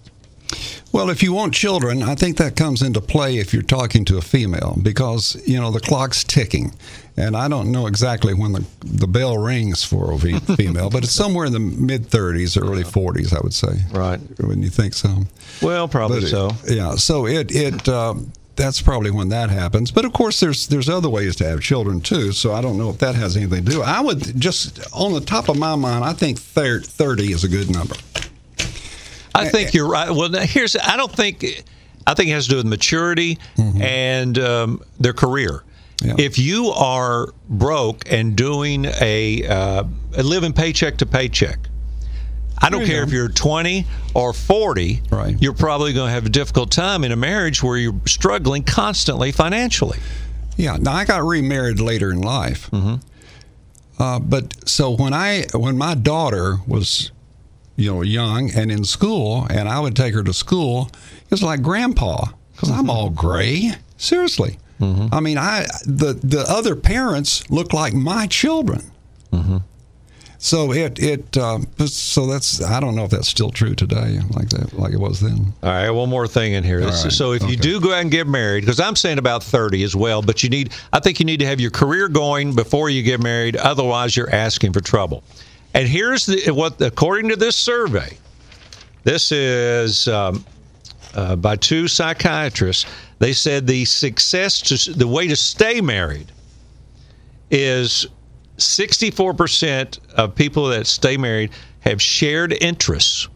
Well, 0.92 1.10
if 1.10 1.24
you 1.24 1.34
want 1.34 1.54
children, 1.54 2.04
I 2.04 2.16
think 2.16 2.38
that 2.38 2.56
comes 2.56 2.82
into 2.82 3.02
play 3.02 3.38
if 3.38 3.54
you're 3.54 3.64
talking 3.64 4.06
to 4.06 4.18
a 4.18 4.22
female 4.22 4.78
because, 4.82 5.42
you 5.48 5.60
know, 5.60 5.72
the 5.72 5.80
clock's 5.80 6.24
ticking. 6.24 6.74
And 7.18 7.38
I 7.38 7.48
don't 7.48 7.72
know 7.72 7.88
exactly 7.88 8.34
when 8.34 8.52
the, 8.52 8.66
the 8.84 9.08
bell 9.08 9.38
rings 9.38 9.84
for 9.84 10.12
a 10.12 10.18
female, 10.58 10.90
but 10.90 11.04
it's 11.04 11.14
somewhere 11.14 11.46
in 11.46 11.54
the 11.54 11.60
mid 11.60 12.04
30s, 12.10 12.62
early 12.62 12.84
40s, 12.84 13.34
I 13.36 13.40
would 13.42 13.54
say. 13.54 13.78
Right. 13.92 14.20
Wouldn't 14.40 14.64
you 14.64 14.70
think 14.70 14.94
so. 14.94 15.24
Well, 15.62 15.88
probably 15.88 16.20
But 16.20 16.28
it- 16.28 16.30
so. 16.32 16.52
yeah. 16.68 16.96
So 16.96 17.26
it, 17.26 17.56
it, 17.56 17.88
uh, 17.88 18.16
that's 18.58 18.82
probably 18.82 19.12
when 19.12 19.30
that 19.30 19.50
happens. 19.50 19.92
But 19.92 20.04
of 20.06 20.14
course, 20.14 20.40
there's 20.40 20.68
there's 20.68 20.88
other 20.90 21.10
ways 21.10 21.36
to 21.38 21.46
have 21.46 21.60
children 21.62 22.00
too. 22.02 22.32
So 22.32 22.54
I 22.54 22.62
don't 22.62 22.78
know 22.78 22.90
if 22.90 22.98
that 23.00 23.16
has 23.16 23.36
anything 23.36 23.66
to 23.66 23.72
do. 23.72 23.82
I 23.82 24.00
would 24.02 24.40
just 24.40 24.80
on 24.94 25.12
the 25.14 25.20
top 25.22 25.50
of 25.50 25.58
my 25.58 25.76
mind, 25.76 26.04
I 26.06 26.14
think 26.14 26.40
thir- 26.40 26.80
30 26.82 27.32
is 27.34 27.44
a 27.44 27.50
good 27.50 27.70
number. 27.70 27.96
I 29.34 29.50
think 29.50 29.74
you're 29.74 29.88
right. 29.90 30.10
Well, 30.10 30.30
here's 30.34 30.76
I 30.78 30.96
don't 30.96 31.12
think 31.12 31.64
I 32.08 32.14
think 32.14 32.30
it 32.30 32.34
has 32.34 32.46
to 32.46 32.52
do 32.52 32.56
with 32.58 32.66
maturity 32.66 33.40
and 33.58 34.38
um, 34.40 34.82
their 35.00 35.14
career. 35.14 35.64
Mm-hmm. 35.98 36.20
Yeah. 36.20 36.26
If 36.26 36.38
you 36.38 36.68
are 36.68 37.34
broke 37.50 38.12
and 38.12 38.36
doing 38.36 38.86
a, 38.86 39.48
uh, 39.48 39.84
living 40.22 40.54
paycheck 40.54 40.98
to 40.98 41.06
paycheck, 41.06 41.60
I 42.58 42.70
don't 42.70 42.86
care 42.86 43.02
go. 43.02 43.08
if 43.08 43.14
you're 43.14 43.30
20 43.30 43.86
or 44.14 44.34
40. 44.34 45.02
Right. 45.12 45.36
You're 45.40 45.54
probably 45.54 45.94
going 45.94 46.08
to 46.08 46.14
have 46.14 46.26
a 46.26 46.30
difficult 46.30 46.72
time 46.72 47.04
in 47.04 47.12
a 47.12 47.16
marriage 47.16 47.62
where 47.62 47.78
you're 47.78 48.00
struggling 48.08 48.64
constantly 48.64 49.32
financially. 49.32 50.00
Yeah. 50.58 50.78
Now 50.80 50.94
I 50.94 51.06
got 51.06 51.24
remarried 51.24 51.80
later 51.80 52.12
in 52.12 52.22
life. 52.22 52.72
Mm-hmm. 52.72 52.96
Uh, 54.02 54.20
but 54.20 54.68
so 54.68 54.92
when 54.96 55.14
I 55.14 55.46
when 55.54 55.78
my 55.78 55.96
daughter 55.96 56.58
was, 56.68 57.12
you 57.76 57.94
know, 57.94 58.02
young 58.02 58.52
and 58.52 58.72
in 58.72 58.84
school, 58.84 59.48
and 59.50 59.70
I 59.70 59.80
would 59.80 59.96
take 59.96 60.14
her 60.14 60.24
to 60.24 60.34
school, 60.34 60.90
it 61.24 61.32
was 61.32 61.44
like 61.44 61.62
grandpa 61.62 62.26
because 62.54 62.72
I'm 62.72 62.90
all 62.90 63.10
gray. 63.10 63.72
Seriously. 63.98 64.58
I 64.82 65.20
mean, 65.22 65.38
I 65.38 65.66
the 65.86 66.20
the 66.22 66.46
other 66.48 66.76
parents 66.76 67.50
look 67.50 67.74
like 67.74 67.94
my 67.94 68.28
children. 68.28 68.92
So 70.38 70.74
it 70.74 71.00
it 71.00 71.38
uh, 71.38 71.60
so 71.88 72.28
that's 72.28 72.62
I 72.62 72.80
don't 72.80 72.96
know 72.96 73.04
if 73.06 73.10
that's 73.10 73.28
still 73.28 73.50
true 73.52 73.74
today 73.74 74.20
like 74.32 74.50
that 74.50 74.74
like 74.78 74.94
it 74.94 75.00
was 75.00 75.20
then. 75.20 75.54
All 75.64 75.70
right, 75.70 75.90
one 75.90 76.10
more 76.10 76.28
thing 76.28 76.54
in 76.54 76.64
here. 76.64 76.82
This- 76.82 77.04
right, 77.04 77.12
So 77.12 77.32
if 77.32 77.42
you 77.50 77.56
do 77.56 77.80
go 77.80 77.94
out 77.94 78.02
and 78.02 78.12
get 78.12 78.28
married, 78.28 78.62
because 78.62 78.80
I'm 78.80 78.96
saying 78.96 79.18
about 79.18 79.42
30 79.44 79.82
as 79.84 79.96
well, 79.96 80.22
but 80.22 80.44
you 80.44 80.50
need, 80.50 80.72
I 80.94 81.00
think 81.00 81.20
you 81.20 81.26
need 81.26 81.40
to 81.40 81.46
have 81.48 81.60
your 81.60 81.72
career 81.72 82.08
going 82.10 82.54
before 82.54 82.90
you 82.92 83.02
get 83.02 83.22
married. 83.24 83.56
Otherwise, 83.56 84.16
you're 84.16 84.34
asking 84.34 84.74
for 84.74 84.82
trouble. 84.82 85.24
And 85.74 85.88
here's 85.88 86.26
the, 86.28 86.52
what, 86.52 86.80
according 86.80 87.30
to 87.30 87.36
this 87.38 87.56
survey, 87.56 88.16
this 89.04 89.32
is 89.32 90.08
um, 90.08 90.46
uh, 91.16 91.36
by 91.38 91.56
two 91.56 91.88
psychiatrists. 91.88 92.86
They 93.20 93.34
said 93.34 93.66
the 93.68 93.86
success 93.86 94.62
to 94.62 94.94
the 94.94 95.08
way 95.08 95.28
to 95.28 95.36
stay 95.36 95.80
married 95.82 96.32
is 97.50 98.08
64% 98.58 100.00
of 100.16 100.36
people 100.36 100.68
that 100.68 100.88
stay 100.88 101.18
married 101.18 101.52
have 101.82 102.02
shared 102.02 102.54
interests. 102.62 103.28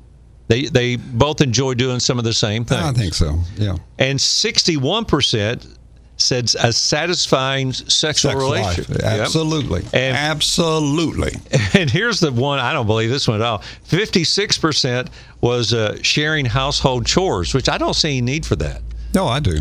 They 0.48 0.64
they 0.66 0.96
both 0.96 1.42
enjoy 1.42 1.76
doing 1.76 2.00
some 2.00 2.18
of 2.18 2.24
the 2.26 2.34
same 2.34 2.66
things. 2.66 2.82
I 2.82 2.92
think 2.92 3.14
so. 3.14 3.40
Yeah. 3.56 3.76
And 4.00 4.18
61% 4.18 5.76
said 6.18 6.54
a 6.60 6.74
satisfying 6.74 7.72
sexual 7.72 8.32
Sex 8.32 8.36
relationship. 8.44 8.90
life. 8.90 9.00
Yep. 9.04 9.20
Absolutely. 9.22 9.82
And- 9.94 10.18
Absolutely. 10.18 11.34
And 11.80 11.90
here's 11.90 12.20
the 12.20 12.32
one 12.32 12.60
I 12.60 12.74
don't 12.74 12.88
believe 12.88 13.10
this 13.12 13.28
one 13.28 13.40
at 13.40 13.46
all. 13.46 13.60
56% 13.88 15.10
was 15.40 15.74
uh, 15.74 15.98
sharing 16.02 16.46
household 16.46 17.06
chores, 17.06 17.54
which 17.54 17.70
I 17.70 17.78
don't 17.78 17.94
see 17.94 18.10
any 18.18 18.22
need 18.22 18.46
for 18.46 18.56
that. 18.58 18.82
No, 19.14 19.28
I 19.28 19.40
do. 19.40 19.58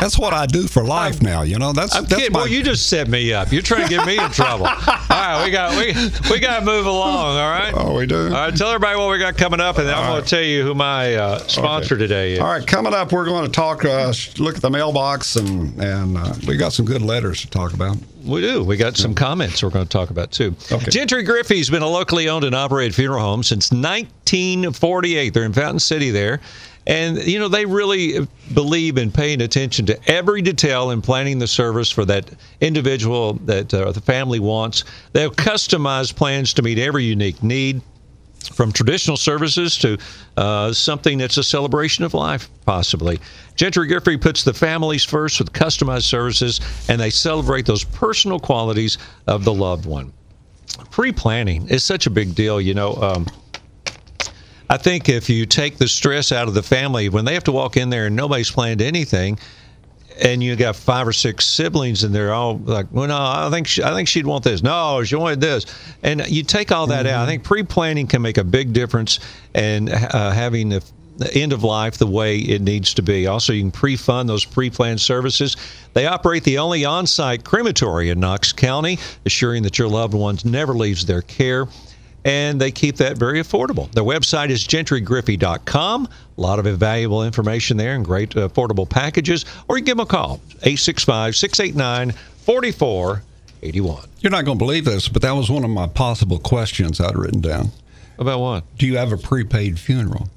That's 0.00 0.18
what 0.18 0.32
I 0.32 0.46
do 0.46 0.66
for 0.66 0.82
life 0.82 1.20
now. 1.20 1.42
You 1.42 1.58
know, 1.58 1.74
that's 1.74 1.94
I'm 1.94 2.04
that's 2.04 2.14
kidding. 2.14 2.32
my. 2.32 2.40
Well, 2.40 2.48
you 2.48 2.62
just 2.62 2.88
set 2.88 3.06
me 3.08 3.34
up. 3.34 3.52
You're 3.52 3.60
trying 3.60 3.86
to 3.86 3.88
get 3.94 4.06
me 4.06 4.18
in 4.18 4.30
trouble. 4.30 4.64
All 4.66 4.72
right, 5.10 5.44
we 5.44 5.50
got 5.50 5.76
we 5.76 5.92
we 6.30 6.40
got 6.40 6.60
to 6.60 6.64
move 6.64 6.86
along. 6.86 7.36
All 7.36 7.50
right. 7.50 7.74
oh, 7.76 7.94
we 7.94 8.06
do. 8.06 8.24
All 8.28 8.30
right, 8.30 8.56
tell 8.56 8.68
everybody 8.68 8.96
what 8.98 9.10
we 9.10 9.18
got 9.18 9.36
coming 9.36 9.60
up, 9.60 9.76
and 9.76 9.86
then 9.86 9.94
I'm 9.94 10.06
going 10.06 10.22
to 10.22 10.28
tell 10.28 10.42
you 10.42 10.62
who 10.64 10.74
my 10.74 11.14
uh, 11.16 11.38
sponsor 11.40 11.98
today 11.98 12.34
is. 12.34 12.38
All 12.38 12.46
right, 12.46 12.66
coming 12.66 12.94
up, 12.94 13.12
we're 13.12 13.26
going 13.26 13.44
to 13.44 13.52
talk. 13.52 13.84
Uh, 13.84 14.10
look 14.38 14.56
at 14.56 14.62
the 14.62 14.70
mailbox, 14.70 15.36
and 15.36 15.78
and 15.78 16.16
uh, 16.16 16.32
we 16.46 16.56
got 16.56 16.72
some 16.72 16.86
good 16.86 17.02
letters 17.02 17.42
to 17.42 17.50
talk 17.50 17.74
about. 17.74 17.98
We 18.24 18.40
do. 18.40 18.64
We 18.64 18.78
got 18.78 18.96
some 18.96 19.14
comments 19.14 19.62
we're 19.62 19.70
going 19.70 19.86
to 19.86 19.90
talk 19.90 20.08
about 20.08 20.30
too. 20.30 20.54
Okay. 20.72 20.90
Gentry 20.90 21.24
Griffey's 21.24 21.68
been 21.68 21.82
a 21.82 21.88
locally 21.88 22.28
owned 22.28 22.44
and 22.44 22.54
operated 22.54 22.94
funeral 22.94 23.20
home 23.20 23.42
since 23.42 23.70
1948. 23.70 25.34
They're 25.34 25.44
in 25.44 25.52
Fountain 25.52 25.80
City 25.80 26.10
there. 26.10 26.40
And, 26.90 27.22
you 27.22 27.38
know, 27.38 27.46
they 27.46 27.66
really 27.66 28.26
believe 28.52 28.98
in 28.98 29.12
paying 29.12 29.42
attention 29.42 29.86
to 29.86 30.10
every 30.10 30.42
detail 30.42 30.90
in 30.90 31.00
planning 31.00 31.38
the 31.38 31.46
service 31.46 31.88
for 31.88 32.04
that 32.06 32.28
individual 32.60 33.34
that 33.44 33.72
uh, 33.72 33.92
the 33.92 34.00
family 34.00 34.40
wants. 34.40 34.82
They 35.12 35.22
have 35.22 35.36
customized 35.36 36.16
plans 36.16 36.52
to 36.54 36.62
meet 36.62 36.78
every 36.78 37.04
unique 37.04 37.44
need 37.44 37.80
from 38.52 38.72
traditional 38.72 39.16
services 39.16 39.78
to 39.78 39.98
uh, 40.36 40.72
something 40.72 41.16
that's 41.16 41.36
a 41.36 41.44
celebration 41.44 42.04
of 42.04 42.12
life, 42.12 42.50
possibly. 42.66 43.20
Gentry 43.54 43.86
Griffey 43.86 44.16
puts 44.16 44.42
the 44.42 44.52
families 44.52 45.04
first 45.04 45.38
with 45.38 45.52
customized 45.52 46.08
services, 46.08 46.60
and 46.88 47.00
they 47.00 47.10
celebrate 47.10 47.66
those 47.66 47.84
personal 47.84 48.40
qualities 48.40 48.98
of 49.28 49.44
the 49.44 49.54
loved 49.54 49.86
one. 49.86 50.12
Pre 50.90 51.12
planning 51.12 51.68
is 51.68 51.84
such 51.84 52.08
a 52.08 52.10
big 52.10 52.34
deal, 52.34 52.60
you 52.60 52.74
know. 52.74 52.94
Um, 52.94 53.26
I 54.70 54.76
think 54.76 55.08
if 55.08 55.28
you 55.28 55.46
take 55.46 55.78
the 55.78 55.88
stress 55.88 56.30
out 56.30 56.46
of 56.46 56.54
the 56.54 56.62
family, 56.62 57.08
when 57.08 57.24
they 57.24 57.34
have 57.34 57.42
to 57.44 57.52
walk 57.52 57.76
in 57.76 57.90
there 57.90 58.06
and 58.06 58.14
nobody's 58.14 58.52
planned 58.52 58.80
anything, 58.80 59.36
and 60.22 60.40
you 60.40 60.54
got 60.54 60.76
five 60.76 61.08
or 61.08 61.12
six 61.12 61.44
siblings 61.44 62.04
and 62.04 62.14
they're 62.14 62.32
all 62.32 62.58
like, 62.58 62.86
well, 62.92 63.08
no, 63.08 63.16
I 63.18 63.48
think 63.50 63.66
she, 63.66 63.82
I 63.82 63.92
think 63.94 64.06
she'd 64.06 64.26
want 64.26 64.44
this. 64.44 64.62
No, 64.62 65.02
she 65.02 65.16
wanted 65.16 65.40
this, 65.40 65.66
and 66.04 66.24
you 66.28 66.44
take 66.44 66.70
all 66.70 66.86
that 66.86 67.06
out. 67.06 67.24
I 67.24 67.26
think 67.26 67.42
pre-planning 67.42 68.06
can 68.06 68.22
make 68.22 68.38
a 68.38 68.44
big 68.44 68.72
difference 68.72 69.18
in 69.54 69.88
uh, 69.88 70.30
having 70.30 70.68
the 70.68 70.84
the 71.16 71.34
end 71.34 71.52
of 71.52 71.62
life 71.62 71.98
the 71.98 72.06
way 72.06 72.38
it 72.38 72.62
needs 72.62 72.94
to 72.94 73.02
be. 73.02 73.26
Also, 73.26 73.52
you 73.52 73.60
can 73.60 73.70
pre-fund 73.70 74.26
those 74.26 74.42
pre-planned 74.42 75.02
services. 75.02 75.54
They 75.92 76.06
operate 76.06 76.44
the 76.44 76.56
only 76.56 76.86
on-site 76.86 77.44
crematory 77.44 78.08
in 78.08 78.20
Knox 78.20 78.54
County, 78.54 78.98
assuring 79.26 79.62
that 79.64 79.78
your 79.78 79.88
loved 79.88 80.14
ones 80.14 80.46
never 80.46 80.72
leaves 80.72 81.04
their 81.04 81.20
care 81.20 81.66
and 82.24 82.60
they 82.60 82.70
keep 82.70 82.96
that 82.96 83.16
very 83.16 83.40
affordable. 83.40 83.90
Their 83.92 84.04
website 84.04 84.50
is 84.50 84.66
gentrygriffey.com. 84.66 86.08
A 86.36 86.40
lot 86.40 86.58
of 86.58 86.66
valuable 86.76 87.24
information 87.24 87.76
there 87.76 87.94
and 87.94 88.04
great 88.04 88.36
uh, 88.36 88.48
affordable 88.48 88.88
packages. 88.88 89.44
Or 89.68 89.76
you 89.76 89.82
can 89.82 89.86
give 89.86 89.96
them 89.96 90.06
a 90.06 90.08
call, 90.08 90.40
865 90.62 91.36
689 91.36 92.14
81. 93.62 94.04
You're 94.20 94.30
not 94.30 94.44
going 94.44 94.58
to 94.58 94.64
believe 94.64 94.84
this, 94.84 95.08
but 95.08 95.22
that 95.22 95.32
was 95.32 95.50
one 95.50 95.64
of 95.64 95.70
my 95.70 95.86
possible 95.86 96.38
questions 96.38 97.00
I'd 97.00 97.16
written 97.16 97.40
down. 97.40 97.70
About 98.18 98.40
what? 98.40 98.64
Do 98.76 98.86
you 98.86 98.96
have 98.96 99.12
a 99.12 99.16
prepaid 99.16 99.78
funeral? 99.78 100.28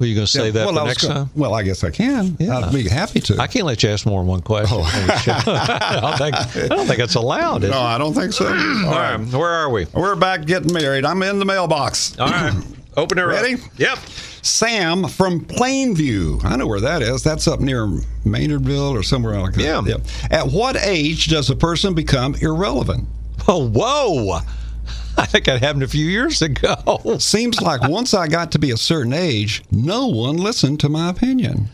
Were 0.00 0.06
you 0.06 0.14
going 0.16 0.26
to 0.26 0.30
say 0.30 0.50
that 0.50 0.66
well, 0.72 0.84
next 0.86 1.02
gonna- 1.02 1.14
time? 1.14 1.30
Well, 1.36 1.54
I 1.54 1.62
guess 1.62 1.84
I 1.84 1.90
can. 1.90 2.36
Yeah. 2.40 2.58
I'd 2.58 2.72
be 2.72 2.88
happy 2.88 3.20
to. 3.20 3.40
I 3.40 3.46
can't 3.46 3.64
let 3.64 3.82
you 3.82 3.90
ask 3.90 4.04
more 4.06 4.20
than 4.20 4.26
one 4.26 4.42
question. 4.42 4.78
Oh. 4.80 4.82
I, 5.46 6.00
don't 6.00 6.18
think, 6.18 6.64
I 6.64 6.66
don't 6.74 6.86
think 6.86 6.98
it's 6.98 7.14
allowed. 7.14 7.62
No, 7.62 7.68
it? 7.68 7.74
I 7.74 7.96
don't 7.98 8.12
think 8.12 8.32
so. 8.32 8.46
All 8.46 8.52
All 8.86 8.90
right. 8.90 9.16
right, 9.16 9.32
where 9.32 9.50
are 9.50 9.70
we? 9.70 9.86
We're 9.94 10.16
back 10.16 10.46
getting 10.46 10.72
married. 10.72 11.04
I'm 11.04 11.22
in 11.22 11.38
the 11.38 11.44
mailbox. 11.44 12.18
All 12.18 12.26
right, 12.26 12.52
open 12.96 13.18
her 13.18 13.28
Ready? 13.28 13.54
up. 13.54 13.60
Yep. 13.76 13.98
Sam 14.42 15.06
from 15.08 15.40
Plainview. 15.40 16.44
I 16.44 16.56
know 16.56 16.66
where 16.66 16.80
that 16.80 17.00
is. 17.00 17.22
That's 17.22 17.46
up 17.48 17.60
near 17.60 17.86
Maynardville 18.26 18.92
or 18.92 19.02
somewhere 19.02 19.40
like 19.40 19.54
that. 19.54 19.62
Yeah. 19.62 19.80
Yep. 19.86 20.00
At 20.30 20.46
what 20.48 20.76
age 20.76 21.28
does 21.28 21.48
a 21.50 21.56
person 21.56 21.94
become 21.94 22.34
irrelevant? 22.34 23.06
Oh, 23.48 23.68
whoa! 23.72 24.40
I 25.18 25.26
think 25.26 25.44
that 25.46 25.62
happened 25.62 25.82
a 25.82 25.88
few 25.88 26.06
years 26.06 26.42
ago. 26.42 27.00
Seems 27.18 27.60
like 27.60 27.88
once 27.88 28.14
I 28.14 28.28
got 28.28 28.52
to 28.52 28.58
be 28.58 28.70
a 28.70 28.76
certain 28.76 29.12
age, 29.12 29.62
no 29.70 30.08
one 30.08 30.36
listened 30.36 30.80
to 30.80 30.88
my 30.88 31.10
opinion. 31.10 31.68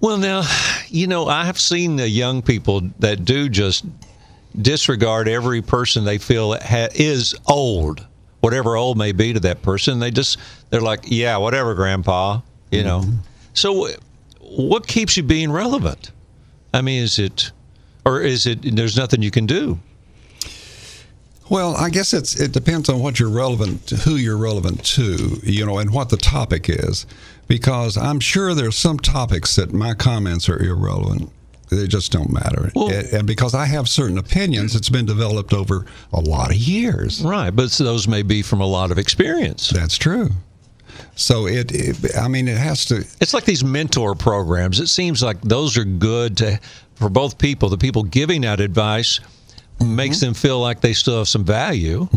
Well, 0.00 0.18
now, 0.18 0.42
you 0.88 1.06
know, 1.06 1.26
I 1.26 1.46
have 1.46 1.58
seen 1.58 1.96
the 1.96 2.08
young 2.08 2.42
people 2.42 2.82
that 2.98 3.24
do 3.24 3.48
just 3.48 3.86
disregard 4.60 5.28
every 5.28 5.62
person 5.62 6.04
they 6.04 6.18
feel 6.18 6.52
ha- 6.60 6.88
is 6.94 7.34
old, 7.46 8.06
whatever 8.40 8.76
old 8.76 8.98
may 8.98 9.12
be 9.12 9.32
to 9.32 9.40
that 9.40 9.62
person. 9.62 9.98
They 9.98 10.10
just 10.10 10.38
they're 10.70 10.80
like, 10.80 11.04
yeah, 11.04 11.36
whatever, 11.38 11.74
Grandpa. 11.74 12.40
You 12.70 12.82
know. 12.82 13.00
Mm-hmm. 13.00 13.16
So, 13.54 13.88
what 14.40 14.86
keeps 14.86 15.16
you 15.16 15.22
being 15.22 15.50
relevant? 15.50 16.10
I 16.72 16.82
mean, 16.82 17.02
is 17.02 17.18
it, 17.18 17.52
or 18.04 18.20
is 18.20 18.46
it? 18.46 18.76
There's 18.76 18.96
nothing 18.96 19.22
you 19.22 19.30
can 19.30 19.46
do. 19.46 19.78
Well, 21.50 21.76
I 21.76 21.90
guess 21.90 22.14
it's 22.14 22.40
it 22.40 22.52
depends 22.52 22.88
on 22.88 23.00
what 23.00 23.20
you're 23.20 23.30
relevant 23.30 23.86
to, 23.88 23.96
who 23.96 24.16
you're 24.16 24.38
relevant 24.38 24.84
to, 24.86 25.40
you 25.42 25.66
know, 25.66 25.78
and 25.78 25.92
what 25.92 26.08
the 26.08 26.16
topic 26.16 26.68
is. 26.68 27.06
Because 27.46 27.98
I'm 27.98 28.20
sure 28.20 28.54
there's 28.54 28.76
some 28.76 28.98
topics 28.98 29.56
that 29.56 29.72
my 29.72 29.92
comments 29.92 30.48
are 30.48 30.58
irrelevant. 30.58 31.30
They 31.68 31.86
just 31.86 32.12
don't 32.12 32.32
matter. 32.32 32.70
Well- 32.74 32.90
and, 32.90 33.06
and 33.08 33.26
because 33.26 33.54
I 33.54 33.66
have 33.66 33.88
certain 33.88 34.16
opinions, 34.18 34.74
it's 34.74 34.88
been 34.88 35.06
developed 35.06 35.52
over 35.52 35.84
a 36.12 36.20
lot 36.20 36.50
of 36.50 36.56
years. 36.56 37.22
Right, 37.22 37.50
but 37.50 37.70
those 37.72 38.08
may 38.08 38.22
be 38.22 38.42
from 38.42 38.60
a 38.60 38.66
lot 38.66 38.90
of 38.90 38.98
experience. 38.98 39.68
That's 39.70 39.98
true. 39.98 40.30
So 41.16 41.46
it, 41.46 41.72
it 41.72 42.16
I 42.16 42.28
mean, 42.28 42.48
it 42.48 42.56
has 42.56 42.86
to. 42.86 42.96
It's 43.20 43.34
like 43.34 43.44
these 43.44 43.64
mentor 43.64 44.14
programs. 44.14 44.80
It 44.80 44.88
seems 44.88 45.22
like 45.22 45.40
those 45.42 45.76
are 45.76 45.84
good 45.84 46.36
to, 46.38 46.58
for 46.94 47.08
both 47.08 47.38
people. 47.38 47.68
The 47.68 47.78
people 47.78 48.02
giving 48.04 48.42
that 48.42 48.60
advice 48.60 49.20
makes 49.80 50.20
them 50.20 50.34
feel 50.34 50.60
like 50.60 50.80
they 50.80 50.92
still 50.92 51.18
have 51.18 51.28
some 51.28 51.44
value 51.44 52.08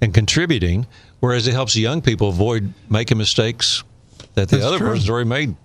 and 0.00 0.12
contributing, 0.14 0.86
whereas 1.20 1.46
it 1.46 1.52
helps 1.52 1.76
young 1.76 2.02
people 2.02 2.28
avoid 2.28 2.72
making 2.90 3.18
mistakes 3.18 3.82
that 4.34 4.48
the 4.48 4.56
That's 4.56 4.66
other 4.66 4.78
true. 4.78 4.88
person's 4.88 5.10
already 5.10 5.28
made. 5.28 5.56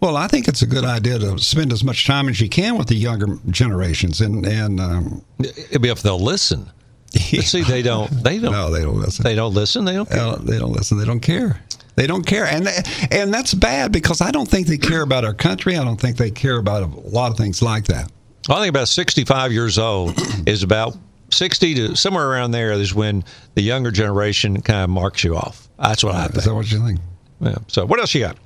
Well, 0.00 0.16
I 0.16 0.26
think 0.28 0.48
it's 0.48 0.62
a 0.62 0.66
good 0.66 0.84
idea 0.84 1.18
to 1.18 1.38
spend 1.38 1.72
as 1.72 1.84
much 1.84 2.06
time 2.06 2.28
as 2.28 2.40
you 2.40 2.48
can 2.48 2.76
with 2.78 2.88
the 2.88 2.94
younger 2.96 3.38
generations, 3.50 4.20
and 4.20 4.46
and 4.46 4.80
um, 4.80 5.24
It'd 5.38 5.82
be 5.82 5.90
if 5.90 6.02
they'll 6.02 6.18
listen. 6.18 6.70
But 7.12 7.20
see, 7.44 7.62
they 7.62 7.82
don't. 7.82 8.10
They 8.24 8.38
don't. 8.38 8.52
no, 8.52 8.70
they 8.70 8.80
don't 8.80 8.98
listen. 8.98 9.22
They 9.22 9.34
don't 9.34 9.52
listen. 9.52 9.84
They 9.84 9.92
don't. 9.92 10.08
They 10.08 10.16
don't, 10.16 10.46
they 10.46 10.58
don't 10.58 10.72
listen. 10.72 10.98
They 10.98 11.04
don't 11.04 11.20
care. 11.20 11.60
They 11.94 12.06
don't 12.06 12.24
care, 12.26 12.46
and 12.46 12.66
and 13.10 13.32
that's 13.34 13.52
bad 13.52 13.92
because 13.92 14.22
I 14.22 14.30
don't 14.30 14.48
think 14.48 14.66
they 14.66 14.78
care 14.78 15.02
about 15.02 15.26
our 15.26 15.34
country. 15.34 15.76
I 15.76 15.84
don't 15.84 16.00
think 16.00 16.16
they 16.16 16.30
care 16.30 16.56
about 16.56 16.82
a 16.82 16.86
lot 16.86 17.30
of 17.30 17.36
things 17.36 17.60
like 17.60 17.84
that. 17.86 18.10
I 18.48 18.56
think 18.56 18.70
about 18.70 18.88
65 18.88 19.52
years 19.52 19.78
old 19.78 20.14
is 20.46 20.62
about 20.62 20.96
60 21.30 21.74
to 21.74 21.96
somewhere 21.96 22.28
around 22.28 22.50
there 22.50 22.72
is 22.72 22.94
when 22.94 23.24
the 23.54 23.62
younger 23.62 23.90
generation 23.90 24.60
kind 24.62 24.84
of 24.84 24.90
marks 24.90 25.24
you 25.24 25.36
off. 25.36 25.68
That's 25.78 26.04
what 26.04 26.14
I 26.14 26.26
think. 26.26 26.38
Is 26.38 26.44
that 26.44 26.54
what 26.54 26.70
you 26.70 26.84
think? 26.84 27.00
Yeah. 27.40 27.56
So, 27.68 27.86
what 27.86 27.98
else 27.98 28.14
you 28.14 28.20
got? 28.20 28.36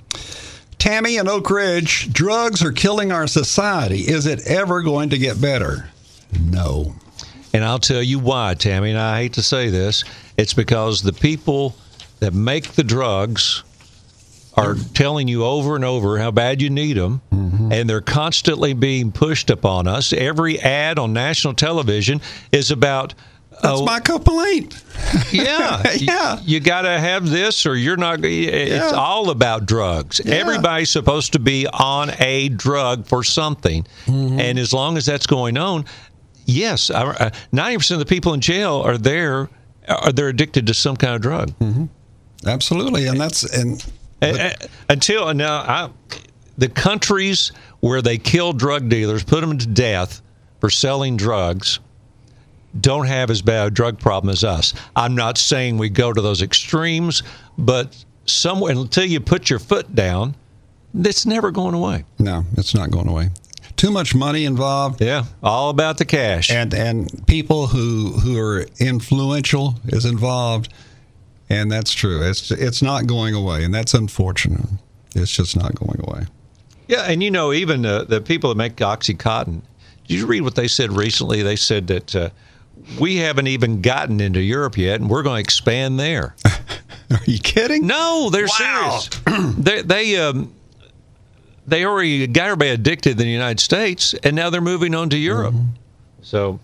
Tammy 0.79 1.17
and 1.17 1.27
Oak 1.27 1.49
Ridge, 1.49 2.11
drugs 2.13 2.63
are 2.63 2.71
killing 2.71 3.11
our 3.11 3.27
society. 3.27 3.99
Is 3.99 4.25
it 4.25 4.45
ever 4.47 4.81
going 4.81 5.09
to 5.09 5.17
get 5.17 5.41
better? 5.41 5.89
No. 6.39 6.93
And 7.53 7.63
I'll 7.63 7.79
tell 7.79 8.03
you 8.03 8.19
why, 8.19 8.53
Tammy, 8.53 8.91
and 8.91 8.99
I 8.99 9.21
hate 9.21 9.33
to 9.33 9.43
say 9.43 9.69
this. 9.69 10.03
It's 10.37 10.53
because 10.53 11.01
the 11.01 11.13
people 11.13 11.75
that 12.19 12.33
make 12.33 12.73
the 12.73 12.83
drugs 12.83 13.63
are 14.57 14.75
telling 14.93 15.27
you 15.27 15.45
over 15.45 15.75
and 15.75 15.85
over 15.85 16.17
how 16.17 16.31
bad 16.31 16.61
you 16.61 16.69
need 16.69 16.97
them, 16.97 17.21
and 17.31 17.87
they're 17.89 18.01
constantly 18.01 18.73
being 18.73 19.11
pushed 19.11 19.49
upon 19.51 19.87
us. 19.87 20.11
Every 20.13 20.59
ad 20.59 20.97
on 20.99 21.13
national 21.13 21.53
television 21.53 22.21
is 22.51 22.71
about. 22.71 23.13
That's 23.51 23.79
oh, 23.79 23.85
my 23.85 23.99
complaint. 23.99 24.83
yeah, 25.31 25.81
Yeah. 25.97 26.39
You, 26.43 26.59
got 26.59 26.83
to 26.83 26.99
have 26.99 27.27
this, 27.27 27.65
or 27.65 27.75
you're 27.75 27.97
not. 27.97 28.23
It's 28.23 28.71
Yeah. 28.71 28.91
all 28.95 29.31
about 29.31 29.65
drugs. 29.65 30.19
Everybody's 30.19 30.91
supposed 30.91 31.33
to 31.33 31.39
be 31.39 31.65
on 31.67 32.11
a 32.19 32.49
drug 32.49 33.07
for 33.07 33.23
something, 33.23 33.85
Mm-hmm. 34.05 34.39
and 34.39 34.59
as 34.59 34.73
long 34.73 34.95
as 34.97 35.05
that's 35.07 35.25
going 35.25 35.57
on, 35.57 35.85
yes, 36.45 36.89
uh, 36.91 37.31
ninety 37.51 37.77
percent 37.77 37.99
of 38.01 38.07
the 38.07 38.13
people 38.15 38.33
in 38.33 38.41
jail 38.41 38.81
are 38.85 38.97
there. 38.97 39.49
Are 39.87 40.11
they're 40.11 40.29
addicted 40.29 40.67
to 40.67 40.73
some 40.73 40.95
kind 40.97 41.15
of 41.15 41.21
drug? 41.21 41.53
Absolutely, 42.45 43.07
and 43.07 43.19
that's 43.19 43.43
and 43.43 43.83
Uh, 44.21 44.49
Until 44.89 45.33
now, 45.33 45.57
I, 45.59 45.89
the 46.57 46.69
countries 46.69 47.51
where 47.81 48.01
they 48.01 48.17
kill 48.17 48.53
drug 48.53 48.89
dealers, 48.89 49.23
put 49.23 49.41
them 49.41 49.57
to 49.57 49.67
death 49.67 50.21
for 50.59 50.69
selling 50.69 51.17
drugs, 51.17 51.79
don't 52.79 53.05
have 53.05 53.29
as 53.29 53.41
bad 53.41 53.67
a 53.67 53.71
drug 53.71 53.99
problem 53.99 54.31
as 54.31 54.43
us. 54.43 54.73
I'm 54.95 55.15
not 55.15 55.37
saying 55.37 55.77
we 55.77 55.89
go 55.89 56.11
to 56.13 56.21
those 56.21 56.41
extremes, 56.41 57.23
but 57.57 58.03
somewhere 58.25 58.73
until 58.73 59.05
you 59.05 59.19
put 59.19 59.49
your 59.49 59.59
foot 59.59 59.93
down, 59.95 60.35
it's 60.95 61.25
never 61.25 61.51
going 61.51 61.75
away. 61.75 62.05
no, 62.19 62.43
it's 62.57 62.73
not 62.73 62.89
going 62.91 63.07
away. 63.07 63.29
Too 63.75 63.91
much 63.91 64.15
money 64.15 64.45
involved. 64.45 65.01
Yeah, 65.01 65.25
all 65.43 65.69
about 65.69 65.99
the 65.99 66.05
cash. 66.05 66.49
and 66.49 66.73
and 66.73 67.27
people 67.27 67.67
who 67.67 68.13
who 68.13 68.35
are 68.39 68.65
influential 68.79 69.75
is 69.87 70.03
involved, 70.05 70.73
and 71.49 71.71
that's 71.71 71.93
true. 71.93 72.21
It's 72.21 72.51
it's 72.51 72.81
not 72.81 73.07
going 73.07 73.33
away, 73.33 73.63
and 73.63 73.73
that's 73.73 73.93
unfortunate. 73.93 74.67
It's 75.15 75.31
just 75.31 75.55
not 75.57 75.75
going 75.75 75.99
away. 76.07 76.25
Yeah, 76.87 77.03
and 77.03 77.21
you 77.23 77.31
know, 77.31 77.51
even 77.53 77.81
the, 77.81 78.05
the 78.07 78.21
people 78.21 78.49
that 78.49 78.55
make 78.55 78.75
OxyContin, 78.77 79.61
did 80.07 80.17
you 80.19 80.25
read 80.25 80.41
what 80.41 80.55
they 80.55 80.67
said 80.67 80.91
recently? 80.91 81.41
They 81.41 81.55
said 81.57 81.87
that 81.87 82.15
uh, 82.15 82.29
we 82.99 83.17
haven't 83.17 83.47
even 83.47 83.81
gotten 83.81 84.21
into 84.21 84.39
Europe 84.41 84.77
yet, 84.77 85.01
and 85.01 85.09
we're 85.09 85.23
going 85.23 85.35
to 85.37 85.41
expand 85.43 85.99
there. 85.99 86.35
Are 87.11 87.19
you 87.25 87.39
kidding? 87.39 87.87
No, 87.87 88.29
they're 88.31 88.47
Wow. 88.59 88.99
serious. 88.99 89.55
they 89.57 89.81
they 89.81 90.17
um, 90.17 90.53
they 91.65 91.83
already 91.85 92.25
got 92.27 92.45
everybody 92.45 92.69
addicted 92.71 93.11
in 93.11 93.17
the 93.17 93.25
United 93.25 93.59
States, 93.59 94.13
and 94.23 94.35
now 94.35 94.49
they're 94.49 94.61
moving 94.61 94.93
on 94.95 95.09
to 95.09 95.17
Europe. 95.17 95.55
So, 96.21 96.59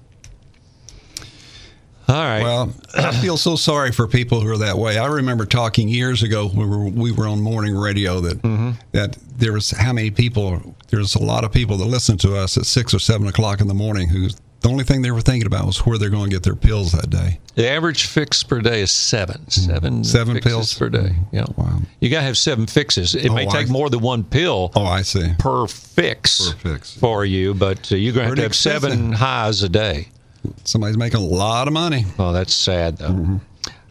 all 2.08 2.16
right. 2.16 2.44
Well, 2.44 2.74
I 2.96 3.12
feel 3.22 3.38
so 3.38 3.56
sorry 3.56 3.92
for 3.92 4.08
people 4.08 4.42
who 4.42 4.50
are 4.50 4.58
that 4.58 4.78
way. 4.78 4.98
I 4.98 5.08
remember 5.08 5.46
talking 5.46 5.88
years 5.88 6.24
ago 6.24 6.48
when 6.50 6.70
we 6.70 6.78
were, 6.78 6.90
we 6.90 7.12
were 7.12 7.28
on 7.28 7.42
morning 7.42 7.76
radio 7.76 8.20
that 8.22 8.42
mm-hmm. 8.42 8.72
that 8.92 9.18
there 9.38 9.54
was 9.54 9.72
how 9.72 9.94
many 9.94 10.12
people. 10.12 10.76
There's 10.90 11.16
a 11.16 11.24
lot 11.24 11.44
of 11.44 11.52
people 11.52 11.78
that 11.78 11.86
listen 11.86 12.18
to 12.20 12.36
us 12.36 12.56
at 12.58 12.66
six 12.66 12.94
or 12.94 13.00
seven 13.00 13.28
o'clock 13.28 13.62
in 13.62 13.68
the 13.68 13.74
morning 13.74 14.10
who 14.10 14.30
the 14.62 14.70
only 14.70 14.84
thing 14.86 15.02
they 15.02 15.12
were 15.12 15.22
thinking 15.22 15.46
about 15.46 15.66
was 15.66 15.86
where 15.86 15.98
they're 15.98 16.10
going 16.10 16.30
to 16.30 16.36
get 16.36 16.44
their 16.44 16.56
pills 16.56 16.94
that 16.94 17.10
day. 17.10 17.40
the 17.56 17.68
average 17.70 18.06
fix 18.06 18.44
per 18.44 18.62
day 18.62 18.82
is 18.82 18.92
seven. 18.92 19.50
Seven, 19.50 19.94
mm-hmm. 19.96 20.04
Seven 20.04 20.36
fixes 20.36 20.52
pills? 20.52 20.74
per 20.76 20.90
day. 20.90 21.10
Mm-hmm. 21.10 21.36
Yeah. 21.36 21.46
Wow. 21.58 21.80
You 22.00 22.10
got 22.10 22.20
to 22.20 22.26
have 22.26 22.38
seven 22.38 22.66
fixes. 22.68 23.14
It 23.14 23.30
oh, 23.30 23.34
may 23.34 23.46
Oh, 23.46 23.50
take 23.52 23.68
I- 23.68 23.72
more 23.72 23.90
than 23.90 24.00
one 24.00 24.24
pill. 24.24 24.72
Oh, 24.76 24.86
I 24.86 25.02
see. 25.02 25.34
per 25.38 25.68
fix, 25.68 26.54
Per 26.54 26.70
fix. 26.76 26.94
for 26.98 27.26
you, 27.26 27.54
but 27.54 27.92
uh, 27.92 27.96
you're 27.96 28.14
going 28.14 28.24
to 28.24 28.30
have 28.30 28.36
to 28.38 28.42
have 28.44 28.56
seven 28.56 29.12
highs 29.12 29.64
a 29.64 29.70
day. 29.70 30.08
Somebody's 30.64 30.98
making 30.98 31.20
a 31.22 31.26
lot 31.26 31.68
of 31.68 31.74
money. 31.74 32.06
Oh, 32.20 32.32
that's 32.34 32.54
sad, 32.54 32.98
though. 32.98 33.40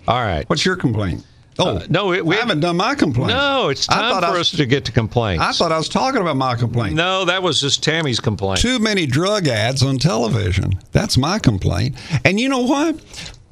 All 0.09 0.21
right. 0.23 0.49
What's 0.49 0.65
your 0.65 0.77
complaint? 0.77 1.25
Oh, 1.59 1.77
Uh, 1.77 1.87
no, 1.91 2.13
it- 2.13 2.25
we 2.25 2.35
I 2.37 2.41
haven't 2.41 2.61
done 2.61 2.77
my 2.79 2.95
complaint. 2.95 3.29
No, 3.29 3.69
it's 3.69 3.87
time 3.87 4.21
for 4.23 4.27
I- 4.27 4.41
us 4.41 4.51
to 4.53 4.65
get 4.67 4.85
to 4.87 4.93
complaints. 4.93 5.45
I 5.45 5.53
thought 5.53 5.71
I 5.71 5.77
was 5.79 5.89
talking 5.89 6.21
about 6.21 6.37
my 6.37 6.55
complaint. 6.55 6.95
no, 6.95 7.25
that 7.27 7.43
was 7.43 7.61
just 7.61 7.83
Tammy's 7.83 8.21
complaint. 8.21 8.61
Too 8.61 8.79
many 8.79 9.07
drug 9.07 9.47
ads 9.49 9.83
on 9.83 9.99
television. 9.99 10.73
That's 10.93 11.19
my 11.19 11.39
complaint. 11.39 11.97
And 12.25 12.41
you 12.41 12.49
know 12.49 12.61
what? 12.61 12.97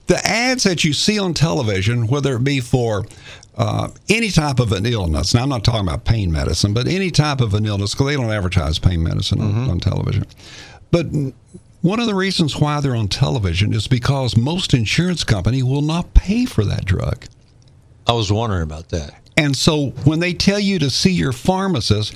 The 0.07 0.17
ads 0.27 0.65
that 0.65 0.83
you 0.83 0.93
see 0.95 1.19
on 1.19 1.35
television, 1.35 2.07
whether 2.07 2.35
it 2.37 2.43
be 2.45 2.61
for 2.61 3.05
uh, 3.59 3.89
any 4.09 4.31
type 4.31 4.59
of 4.61 4.73
an 4.73 4.87
illness, 4.87 5.35
now 5.35 5.43
I'm 5.43 5.51
not 5.51 5.63
talking 5.65 5.87
about 5.87 6.05
pain 6.07 6.33
medicine, 6.33 6.73
but 6.73 6.89
any 6.89 7.11
type 7.11 7.43
of 7.43 7.53
an 7.53 7.67
illness, 7.67 7.93
because 7.95 8.07
they 8.07 8.17
don't 8.17 8.31
advertise 8.31 8.79
pain 8.79 9.03
medicine 9.03 9.41
on, 9.43 9.69
on 9.71 9.79
television. 9.79 10.25
But 10.91 11.07
one 11.83 12.01
of 12.01 12.07
the 12.07 12.15
reasons 12.15 12.57
why 12.57 12.81
they're 12.81 12.95
on 12.97 13.09
television 13.09 13.73
is 13.73 13.87
because 13.89 14.37
most 14.37 14.75
insurance 14.75 15.25
company 15.25 15.63
will 15.63 15.83
not 15.83 16.15
pay 16.15 16.45
for 16.45 16.65
that 16.65 16.85
drug. 16.85 17.27
I 18.07 18.13
was 18.13 18.31
wondering 18.33 18.63
about 18.63 18.89
that. 18.91 19.15
And 19.37 19.57
so 19.57 19.89
when 20.05 20.21
they 20.21 20.35
tell 20.35 20.59
you 20.59 20.79
to 20.81 20.91
see 20.91 21.13
your 21.13 21.33
pharmacist, 21.33 22.15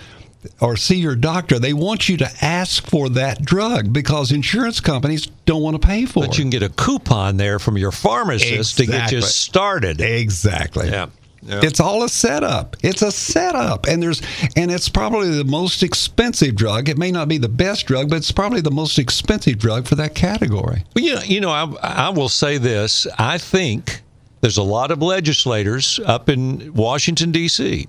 or 0.61 0.77
see 0.77 0.97
your 0.97 1.17
doctor, 1.17 1.59
they 1.59 1.73
want 1.73 2.09
you 2.09 2.17
to 2.19 2.31
ask 2.43 2.87
for 2.87 3.09
that 3.11 3.43
drug 3.43 3.93
because 3.93 4.31
insurance 4.33 4.81
companies 4.81 5.27
don't 5.47 5.63
want 5.63 5.81
to 5.81 5.87
pay 5.87 6.05
for 6.05 6.21
But 6.21 6.25
it. 6.25 6.29
But 6.29 6.39
you 6.39 6.43
can 6.45 6.51
get 6.51 6.63
a 6.63 6.69
coupon 6.69 7.37
there 7.37 7.59
from 7.59 7.79
your 7.79 7.93
pharmacist 7.93 8.77
to 8.79 8.87
get 8.87 9.11
you 9.13 9.23
started. 9.23 10.01
exactly. 10.01 10.89
Yeah. 10.91 11.07
Yeah. 11.47 11.61
It's 11.63 11.79
all 11.79 12.03
a 12.03 12.09
setup. 12.09 12.77
It's 12.83 13.03
a 13.03 13.13
setup, 13.13 13.87
and 13.87 14.03
there's 14.03 14.23
and 14.57 14.71
it's 14.71 14.89
probably 14.89 15.31
the 15.31 15.45
most 15.45 15.83
expensive 15.83 16.55
drug. 16.55 16.89
It 16.89 16.97
may 16.97 17.13
not 17.13 17.29
be 17.29 17.37
the 17.37 17.51
best 17.51 17.87
drug, 17.87 18.09
but 18.09 18.17
it's 18.17 18.33
probably 18.33 18.63
the 18.63 18.71
most 18.71 18.99
expensive 18.99 19.59
drug 19.59 19.87
for 19.87 19.95
that 19.97 20.15
category. 20.15 20.85
Well, 20.95 21.05
you 21.05 21.15
know, 21.15 21.23
you 21.23 21.41
know 21.41 21.51
I, 21.51 21.65
I 21.83 22.09
will 22.09 22.31
say 22.31 22.57
this. 22.57 23.07
I 23.19 23.37
think 23.37 24.01
there's 24.41 24.57
a 24.57 24.63
lot 24.63 24.91
of 24.91 25.03
legislators 25.03 26.01
up 26.05 26.29
in 26.29 26.73
Washington, 26.75 27.31
D.C. 27.33 27.89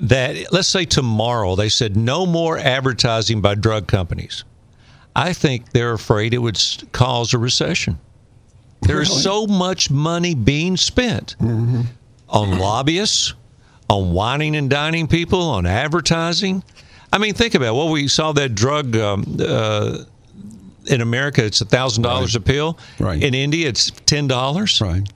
that, 0.00 0.52
let's 0.52 0.68
say 0.68 0.84
tomorrow, 0.84 1.54
they 1.54 1.68
said 1.68 1.96
no 1.96 2.26
more 2.26 2.58
advertising 2.58 3.40
by 3.40 3.54
drug 3.54 3.86
companies. 3.86 4.44
I 5.14 5.32
think 5.32 5.72
they're 5.72 5.92
afraid 5.92 6.32
it 6.32 6.38
would 6.38 6.58
cause 6.92 7.34
a 7.34 7.38
recession. 7.38 7.98
There's 8.82 9.08
Really? 9.10 9.22
so 9.22 9.46
much 9.46 9.90
money 9.90 10.34
being 10.34 10.76
spent 10.76 11.36
on 11.40 11.86
lobbyists, 12.58 13.34
on 13.90 14.12
wining 14.12 14.56
and 14.56 14.70
dining 14.70 15.06
people, 15.06 15.40
on 15.42 15.66
advertising. 15.66 16.62
I 17.12 17.18
mean, 17.18 17.34
think 17.34 17.54
about 17.54 17.68
it. 17.68 17.74
Well, 17.76 17.90
we 17.90 18.06
saw 18.08 18.32
that 18.32 18.54
drug 18.54 18.96
um, 18.96 19.36
uh, 19.40 20.04
in 20.86 21.00
America. 21.00 21.44
It's 21.44 21.60
a 21.60 21.64
thousand 21.64 22.02
dollars 22.02 22.36
a 22.36 22.40
pill. 22.40 22.78
Right. 22.98 23.22
In 23.22 23.34
India, 23.34 23.68
it's 23.68 23.90
ten 24.06 24.26
dollars. 24.28 24.80
Right. 24.80 25.08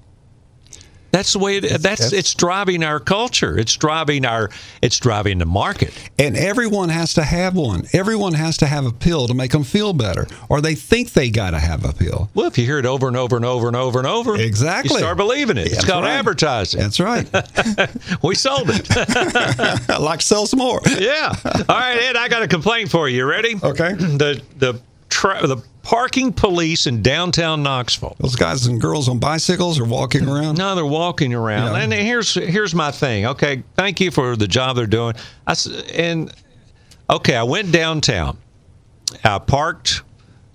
That's 1.13 1.33
the 1.35 1.39
way 1.39 1.59
it. 1.59 1.63
That's, 1.63 1.83
that's- 1.83 2.13
it's 2.13 2.35
driving 2.35 2.83
our 2.83 2.99
culture. 2.99 3.57
It's 3.59 3.77
driving 3.77 4.25
our. 4.25 4.51
It's 4.81 4.99
driving 4.99 5.39
the 5.39 5.47
market. 5.47 5.93
And 6.19 6.37
everyone 6.37 6.89
has 6.89 7.15
to 7.15 7.23
have 7.23 7.55
one. 7.55 7.85
Everyone 7.93 8.33
has 8.35 8.57
to 8.59 8.67
have 8.67 8.87
a 8.87 8.91
pill 8.93 9.29
to 9.29 9.35
make 9.35 9.53
them 9.53 9.63
feel 9.63 9.93
better, 9.93 10.27
or 10.49 10.61
they 10.61 10.75
think 10.75 11.13
they 11.13 11.31
got 11.31 11.51
to 11.51 11.59
have 11.59 11.85
a 11.85 11.93
pill. 11.93 12.31
Well, 12.35 12.47
if 12.47 12.57
you 12.59 12.65
hear 12.65 12.79
it 12.79 12.87
over 12.87 13.09
and 13.09 13.17
over 13.17 13.37
and 13.37 13.45
over 13.45 13.69
and 13.69 13.77
over 13.77 13.99
and 13.99 14.09
over, 14.09 14.37
Exactly. 14.37 14.95
you 14.95 14.99
start 15.01 15.17
believing 15.19 15.59
it. 15.59 15.67
It's 15.67 15.75
That's 15.77 15.87
called 15.87 16.05
right. 16.05 16.13
advertising. 16.13 16.81
That's 16.81 16.99
right. 16.99 17.29
we 18.23 18.35
sold 18.35 18.71
it. 18.71 18.87
I 18.91 19.97
like 20.01 20.21
to 20.21 20.27
sell 20.27 20.47
some 20.47 20.59
more. 20.59 20.81
yeah. 20.99 21.35
All 21.45 21.77
right, 21.79 21.99
Ed. 22.03 22.17
I 22.17 22.29
got 22.29 22.43
a 22.43 22.49
complaint 22.49 22.91
for 22.91 23.09
you. 23.09 23.19
You 23.19 23.25
ready? 23.27 23.55
Okay. 23.63 23.93
The 23.93 24.41
the 24.59 24.81
tra- 25.11 25.47
the 25.47 25.63
parking 25.83 26.33
police 26.33 26.87
in 26.87 27.03
downtown 27.03 27.63
Knoxville. 27.63 28.17
Those 28.19 28.37
guys 28.37 28.67
and 28.67 28.81
girls 28.81 29.09
on 29.09 29.19
bicycles 29.19 29.79
are 29.79 29.85
walking 29.85 30.29
around. 30.29 30.59
No, 30.59 30.75
they're 30.75 30.87
walking 30.87 31.35
around. 31.35 31.75
Yeah. 31.75 31.83
And 31.83 31.93
here's 31.93 32.35
here's 32.35 32.75
my 32.75 32.91
thing. 32.91 33.27
Okay, 33.27 33.63
thank 33.77 34.01
you 34.01 34.11
for 34.11 34.37
the 34.37 34.49
job 34.49 34.77
they're 34.77 34.87
doing. 34.87 35.15
I 35.47 35.55
and 35.93 36.33
okay, 37.11 37.37
I 37.37 37.43
went 37.43 37.73
downtown. 37.73 38.39
I 39.25 39.39
parked, 39.39 40.03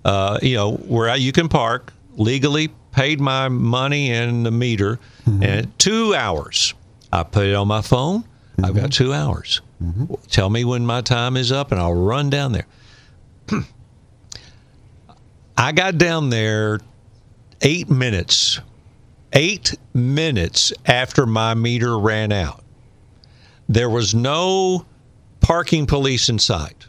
uh, 0.04 0.38
you 0.42 0.56
know, 0.56 0.72
where 0.72 1.08
I, 1.10 1.16
you 1.16 1.32
can 1.32 1.48
park 1.48 1.92
legally. 2.16 2.70
Paid 2.90 3.20
my 3.20 3.48
money 3.48 4.10
in 4.10 4.42
the 4.42 4.50
meter, 4.50 4.98
mm-hmm. 5.24 5.42
and 5.42 5.78
two 5.78 6.14
hours. 6.16 6.74
I 7.12 7.22
put 7.22 7.46
it 7.46 7.54
on 7.54 7.68
my 7.68 7.80
phone. 7.80 8.24
I've 8.58 8.74
got 8.74 8.90
mm-hmm. 8.90 9.04
two 9.04 9.12
hours. 9.12 9.60
Mm-hmm. 9.80 10.14
Tell 10.28 10.50
me 10.50 10.64
when 10.64 10.84
my 10.84 11.00
time 11.00 11.36
is 11.36 11.52
up, 11.52 11.70
and 11.70 11.80
I'll 11.80 11.94
run 11.94 12.28
down 12.28 12.52
there. 12.52 12.66
I 15.58 15.72
got 15.72 15.98
down 15.98 16.30
there 16.30 16.80
eight 17.60 17.90
minutes 17.90 18.60
eight 19.32 19.74
minutes 19.94 20.72
after 20.86 21.26
my 21.26 21.54
meter 21.54 21.98
ran 21.98 22.32
out. 22.32 22.62
There 23.68 23.90
was 23.90 24.14
no 24.14 24.86
parking 25.40 25.86
police 25.86 26.28
in 26.28 26.38
sight. 26.38 26.86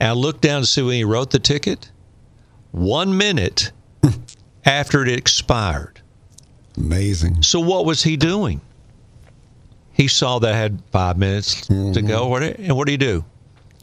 And 0.00 0.10
I 0.10 0.12
looked 0.12 0.42
down 0.42 0.62
to 0.62 0.66
see 0.66 0.82
when 0.82 0.94
he 0.94 1.04
wrote 1.04 1.30
the 1.30 1.38
ticket. 1.38 1.90
One 2.72 3.16
minute 3.16 3.70
after 4.64 5.02
it 5.02 5.08
expired. 5.08 6.00
Amazing. 6.76 7.42
So 7.42 7.60
what 7.60 7.84
was 7.84 8.02
he 8.02 8.16
doing? 8.16 8.60
He 9.92 10.08
saw 10.08 10.38
that 10.40 10.54
I 10.54 10.56
had 10.56 10.82
five 10.90 11.18
minutes 11.18 11.66
to 11.66 11.74
go. 12.02 12.22
Mm-hmm. 12.22 12.30
What 12.30 12.42
and 12.42 12.76
what 12.76 12.86
did 12.86 12.92
he 12.92 12.96
do? 12.96 13.24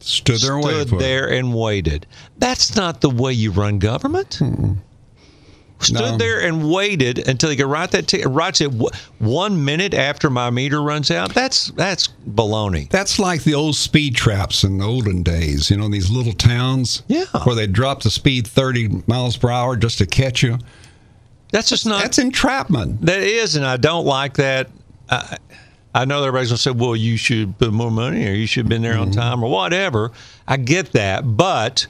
Stood 0.02 0.40
there 0.42 0.56
and 0.56 0.64
waited 0.64 0.88
Stood 0.88 1.00
there 1.00 1.30
and 1.30 1.54
waited. 1.54 2.08
That's 2.38 2.76
not 2.76 3.02
the 3.02 3.10
way 3.10 3.34
you 3.34 3.52
run 3.52 3.80
government. 3.80 4.36
Hmm. 4.36 4.74
Stood 5.82 5.94
No. 6.02 6.18
there 6.18 6.42
and 6.42 6.70
waited 6.70 7.26
until 7.30 7.50
he 7.50 7.56
could 7.56 7.66
write 7.68 7.92
that 7.92 8.06
ticket. 8.08 8.28
Writes 8.28 8.60
it 8.60 8.72
w- 8.72 8.90
one 9.20 9.64
minute 9.64 9.94
after 9.94 10.30
my 10.30 10.50
meter 10.50 10.82
runs 10.82 11.10
out. 11.10 11.34
That's 11.34 11.68
that's 11.68 12.10
baloney. 12.30 12.90
That's 12.90 13.18
like 13.18 13.44
the 13.44 13.54
old 13.54 13.78
speed 13.78 14.16
traps 14.16 14.66
in 14.66 14.80
the 14.80 14.86
olden 14.86 15.24
days. 15.24 15.72
You 15.72 15.78
know, 15.78 15.88
these 15.88 16.12
little 16.12 16.34
towns. 16.34 17.04
Yeah. 17.08 17.24
Where 17.46 17.56
they 17.56 17.66
drop 17.68 18.04
the 18.04 18.10
speed 18.12 18.46
30 18.46 19.04
miles 19.08 19.38
per 19.38 19.50
hour 19.50 19.78
just 19.78 20.00
to 20.00 20.06
catch 20.06 20.44
you. 20.44 20.58
That's 21.54 21.70
just 21.70 21.86
not. 21.86 22.02
That's 22.04 22.18
entrapment. 22.20 23.02
that 23.06 23.22
is, 23.22 23.56
and 23.56 23.66
I 23.66 23.78
don't 23.78 24.06
like 24.06 24.34
that. 24.36 24.70
I, 25.10 25.38
I 25.94 26.06
know 26.06 26.20
everybody's 26.20 26.50
gonna 26.50 26.58
say, 26.58 26.72
"Well, 26.72 26.96
you 26.96 27.18
should 27.18 27.58
put 27.58 27.74
more 27.74 27.92
money, 27.92 28.28
or 28.28 28.34
you 28.34 28.46
should 28.46 28.66
have 28.66 28.70
been 28.70 28.82
there 28.82 28.98
on 28.98 29.10
mm-hmm. 29.10 29.20
time, 29.20 29.44
or 29.44 29.50
whatever." 29.50 30.12
I 30.48 30.58
get 30.58 30.92
that, 30.94 31.22
but 31.36 31.88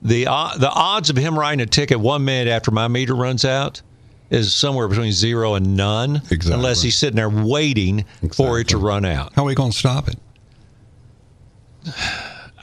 the 0.00 0.28
o- 0.28 0.56
the 0.56 0.70
odds 0.70 1.10
of 1.10 1.16
him 1.16 1.38
writing 1.38 1.60
a 1.60 1.66
ticket 1.66 1.98
one 1.98 2.24
minute 2.24 2.50
after 2.50 2.70
my 2.70 2.88
meter 2.88 3.14
runs 3.14 3.44
out 3.44 3.82
is 4.30 4.54
somewhere 4.54 4.88
between 4.88 5.12
zero 5.12 5.54
and 5.54 5.76
none, 5.76 6.16
Exactly. 6.30 6.52
unless 6.52 6.82
he's 6.82 6.96
sitting 6.96 7.16
there 7.16 7.30
waiting 7.30 8.04
for 8.34 8.60
it 8.60 8.68
to 8.68 8.76
run 8.76 9.04
out. 9.04 9.32
How 9.34 9.42
are 9.42 9.46
we 9.46 9.54
going 9.54 9.72
to 9.72 9.78
stop 9.78 10.06
it? 10.08 10.16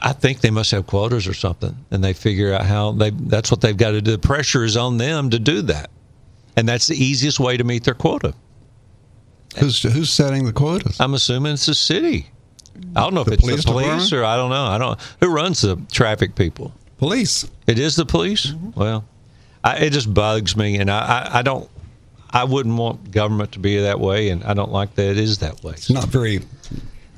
I 0.02 0.14
think 0.14 0.42
they 0.42 0.52
must 0.52 0.70
have 0.72 0.86
quotas 0.86 1.28
or 1.28 1.34
something, 1.34 1.76
and 1.90 2.04
they 2.04 2.14
figure 2.14 2.54
out 2.54 2.66
how 2.66 2.92
they. 2.92 3.10
That's 3.10 3.50
what 3.50 3.62
they've 3.62 3.76
got 3.76 3.92
to 3.92 4.02
do. 4.02 4.12
The 4.12 4.20
pressure 4.20 4.64
is 4.64 4.78
on 4.78 4.98
them 4.98 5.32
to 5.32 5.40
do 5.40 5.64
that, 5.64 5.90
and 6.56 6.70
that's 6.70 6.88
the 6.88 6.96
easiest 6.96 7.40
way 7.40 7.58
to 7.58 7.64
meet 7.64 7.84
their 7.84 7.96
quota. 7.96 8.36
Who's 9.60 9.82
who's 9.82 10.10
setting 10.10 10.46
the 10.46 10.54
quotas? 10.54 11.00
I'm 11.00 11.14
assuming 11.14 11.54
it's 11.54 11.66
the 11.66 11.74
city. 11.76 12.28
I 12.96 13.02
don't 13.02 13.14
know 13.14 13.22
if 13.22 13.28
The 13.28 13.34
it's 13.34 13.42
police 13.42 13.64
the 13.66 13.72
police 13.72 13.86
department? 14.10 14.14
or 14.14 14.26
I 14.26 14.36
don't 14.36 14.50
know. 14.50 14.66
I 14.66 14.78
don't. 14.78 15.00
Who 15.22 15.28
runs 15.34 15.62
the 15.62 15.78
traffic 15.92 16.36
people? 16.36 16.74
Police. 16.98 17.46
It 17.68 17.80
is 17.80 17.96
the 17.96 18.06
police. 18.06 18.54
Well, 18.76 19.06
I, 19.64 19.78
it 19.78 19.92
just 19.92 20.14
bugs 20.14 20.56
me, 20.58 20.78
and 20.78 20.90
I, 20.92 21.00
I, 21.34 21.40
I 21.40 21.42
don't. 21.42 21.70
I 22.32 22.44
wouldn't 22.44 22.76
want 22.78 23.12
government 23.12 23.54
to 23.54 23.60
be 23.60 23.80
that 23.80 24.00
way, 24.00 24.30
and 24.30 24.44
I 24.44 24.54
don't 24.54 24.72
like 24.72 24.94
that 24.96 25.10
it 25.12 25.18
is 25.18 25.38
that 25.40 25.64
way. 25.64 25.74
It's 25.74 25.90
not 25.90 26.10
very. 26.10 26.40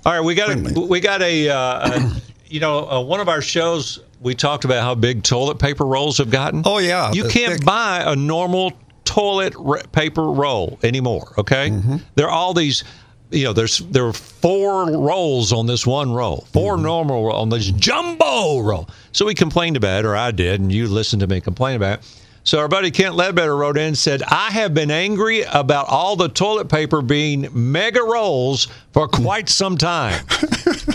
All 0.05 0.13
right, 0.13 0.21
we 0.21 0.35
got 0.35 0.49
a, 0.51 0.79
we 0.79 0.99
got 0.99 1.21
a, 1.23 1.49
uh, 1.49 1.91
a 1.99 2.21
you 2.47 2.59
know 2.59 2.87
uh, 2.89 3.01
one 3.01 3.19
of 3.19 3.27
our 3.29 3.41
shows. 3.41 3.99
We 4.21 4.33
talked 4.35 4.63
about 4.65 4.81
how 4.83 4.95
big 4.95 5.21
toilet 5.23 5.59
paper 5.59 5.85
rolls 5.85 6.17
have 6.17 6.31
gotten. 6.31 6.63
Oh, 6.65 6.77
yeah, 6.79 7.11
you 7.13 7.23
can't 7.27 7.53
thick- 7.53 7.65
buy 7.65 8.03
a 8.05 8.15
normal 8.15 8.73
toilet 9.17 9.91
paper 9.91 10.31
roll 10.31 10.79
anymore. 10.83 11.33
Okay, 11.37 11.69
Mm-hmm. 11.71 11.97
there 12.15 12.27
are 12.27 12.31
all 12.31 12.53
these. 12.53 12.83
You 13.29 13.43
know, 13.43 13.51
there's 13.53 13.79
there 13.79 14.05
are 14.05 14.13
four 14.13 14.89
rolls 14.89 15.51
on 15.51 15.65
this 15.65 15.85
one 15.85 16.13
roll, 16.13 16.47
4 16.53 16.75
Mm-hmm. 16.75 16.83
normal 16.83 17.25
roll 17.25 17.35
on 17.35 17.49
this 17.49 17.69
jumbo 17.71 18.59
roll. 18.59 18.87
So 19.11 19.25
we 19.25 19.33
complained 19.33 19.75
about 19.75 19.99
it, 19.99 20.07
or 20.07 20.15
I 20.15 20.31
did, 20.31 20.61
and 20.61 20.71
you 20.71 20.87
listened 20.87 21.19
to 21.21 21.27
me 21.27 21.41
complain 21.41 21.75
about 21.75 21.99
it. 21.99 22.05
So 22.45 22.59
our 22.59 22.69
buddy 22.69 22.89
Kent 22.91 23.15
Ledbetter 23.15 23.53
wrote 23.57 23.75
in 23.77 23.87
and 23.87 23.97
said, 23.97 24.23
I 24.23 24.51
have 24.51 24.73
been 24.73 24.89
angry 24.91 25.41
about 25.41 25.89
all 25.89 26.15
the 26.15 26.29
toilet 26.29 26.69
paper 26.69 27.01
being 27.01 27.49
mega 27.51 28.01
rolls 28.01 28.69
for 28.93 29.09
quite 29.09 29.49
some 29.49 29.77
time. 29.77 30.23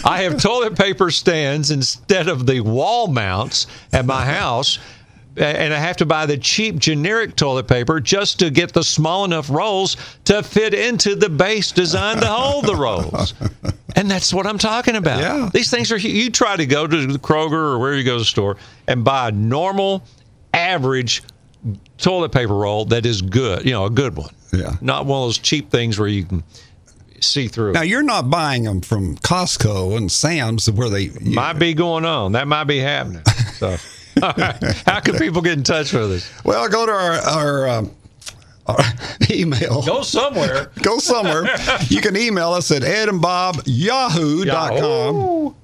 I 0.02 0.22
have 0.22 0.40
toilet 0.40 0.74
paper 0.78 1.10
stands 1.10 1.70
instead 1.70 2.28
of 2.28 2.46
the 2.46 2.60
wall 2.60 3.08
mounts 3.08 3.66
at 3.92 4.06
my 4.06 4.24
house. 4.38 4.78
And 5.36 5.72
I 5.72 5.78
have 5.78 5.96
to 5.98 6.06
buy 6.06 6.26
the 6.26 6.36
cheap 6.36 6.78
generic 6.78 7.36
toilet 7.36 7.66
paper 7.66 8.00
just 8.00 8.38
to 8.40 8.50
get 8.50 8.72
the 8.72 8.84
small 8.84 9.24
enough 9.24 9.48
rolls 9.48 9.96
to 10.24 10.42
fit 10.42 10.74
into 10.74 11.14
the 11.14 11.30
base 11.30 11.72
designed 11.72 12.20
to 12.20 12.26
hold 12.26 12.66
the 12.66 12.76
rolls. 12.76 13.34
And 13.94 14.10
that's 14.10 14.32
what 14.32 14.46
I'm 14.46 14.56
talking 14.56 14.96
about. 14.96 15.20
Yeah. 15.20 15.50
These 15.52 15.70
things 15.70 15.92
are 15.92 15.98
you 15.98 16.30
try 16.30 16.56
to 16.56 16.64
go 16.64 16.86
to 16.86 17.06
the 17.06 17.18
Kroger 17.18 17.52
or 17.52 17.78
where 17.78 17.94
you 17.94 18.04
go 18.04 18.14
to 18.14 18.20
the 18.20 18.24
store 18.24 18.56
and 18.88 19.04
buy 19.04 19.28
a 19.28 19.32
normal, 19.32 20.02
average 20.54 21.22
toilet 21.98 22.32
paper 22.32 22.54
roll 22.54 22.86
that 22.86 23.06
is 23.06 23.22
good, 23.22 23.64
you 23.64 23.72
know, 23.72 23.84
a 23.84 23.90
good 23.90 24.16
one. 24.16 24.34
Yeah. 24.52 24.76
Not 24.80 25.06
one 25.06 25.22
of 25.22 25.26
those 25.28 25.38
cheap 25.38 25.70
things 25.70 25.98
where 25.98 26.08
you 26.08 26.24
can 26.24 26.42
see 27.20 27.48
through. 27.48 27.72
Now 27.72 27.82
you're 27.82 28.02
not 28.02 28.30
buying 28.30 28.64
them 28.64 28.80
from 28.80 29.16
Costco 29.18 29.96
and 29.96 30.10
Sam's 30.10 30.70
where 30.70 30.88
they. 30.88 31.10
Might 31.20 31.58
be 31.58 31.74
going 31.74 32.04
on. 32.04 32.32
That 32.32 32.48
might 32.48 32.64
be 32.64 32.78
happening. 32.78 33.22
So, 33.56 33.76
all 34.22 34.32
right. 34.36 34.62
how 34.86 35.00
can 35.00 35.16
people 35.16 35.40
get 35.42 35.54
in 35.58 35.62
touch 35.64 35.92
with 35.92 36.10
us? 36.12 36.30
well, 36.44 36.68
go 36.68 36.84
to 36.86 36.92
our 36.92 37.12
our, 37.12 37.68
um, 37.68 37.90
our 38.66 38.78
email. 39.30 39.82
Go 39.82 40.02
somewhere. 40.02 40.70
Go 40.82 40.98
somewhere. 40.98 41.46
you 41.88 42.00
can 42.00 42.16
email 42.16 42.52
us 42.52 42.70
at 42.70 42.82
edandbob.yahoo.com. 42.82 44.46
Yahoo. 44.46 45.54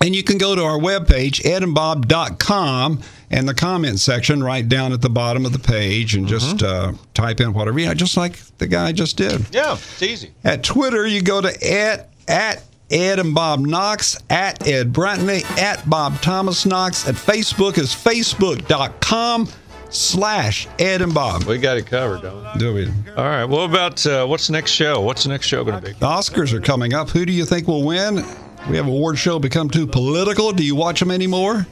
And 0.00 0.14
you 0.14 0.22
can 0.24 0.38
go 0.38 0.54
to 0.56 0.62
our 0.62 0.78
webpage, 0.78 1.40
edandbob.com, 1.42 3.00
and 3.30 3.48
the 3.48 3.54
comment 3.54 4.00
section 4.00 4.42
right 4.42 4.68
down 4.68 4.92
at 4.92 5.00
the 5.00 5.08
bottom 5.08 5.46
of 5.46 5.52
the 5.52 5.58
page 5.58 6.14
and 6.14 6.26
just 6.26 6.56
Mm-hmm. 6.58 6.94
uh, 6.96 6.98
type 7.14 7.40
in 7.40 7.52
whatever. 7.54 7.78
Yeah, 7.78 7.94
just 7.94 8.16
like 8.16 8.36
the 8.58 8.66
guy 8.66 8.92
just 8.92 9.16
did. 9.16 9.46
Yeah, 9.54 9.74
it's 9.74 10.02
easy. 10.02 10.32
At 10.42 10.62
Twitter, 10.64 11.06
you 11.06 11.22
go 11.22 11.40
to 11.40 11.48
at, 11.72 12.10
at 12.28 12.62
Ed 12.94 13.18
and 13.18 13.34
Bob 13.34 13.60
Knox, 13.60 14.16
at 14.30 14.66
Ed 14.66 14.92
Brantley, 14.92 15.44
at 15.58 15.88
Bob 15.90 16.20
Thomas 16.22 16.64
Knox. 16.64 17.08
At 17.08 17.16
Facebook 17.16 17.76
is 17.76 17.92
facebook.com 17.92 19.48
slash 19.90 20.68
Ed 20.78 21.02
and 21.02 21.12
Bob. 21.12 21.42
We 21.44 21.58
got 21.58 21.76
it 21.76 21.86
covered, 21.86 22.22
don't 22.22 22.44
we? 22.54 22.58
Do 22.58 22.74
we? 22.74 22.86
All 23.16 23.24
right. 23.24 23.44
What 23.44 23.68
about 23.68 24.06
uh, 24.06 24.26
what's 24.26 24.46
the 24.46 24.52
next 24.52 24.70
show? 24.70 25.00
What's 25.00 25.24
the 25.24 25.30
next 25.30 25.46
show 25.46 25.64
going 25.64 25.80
to 25.80 25.86
be? 25.86 25.92
The 25.92 26.06
Oscars 26.06 26.52
are 26.52 26.60
coming 26.60 26.94
up. 26.94 27.10
Who 27.10 27.26
do 27.26 27.32
you 27.32 27.44
think 27.44 27.66
will 27.66 27.84
win? 27.84 28.24
We 28.70 28.76
have 28.76 28.86
award 28.86 29.18
show 29.18 29.38
become 29.38 29.68
too 29.68 29.86
political. 29.86 30.52
Do 30.52 30.64
you 30.64 30.76
watch 30.76 31.00
them 31.00 31.10
anymore? 31.10 31.66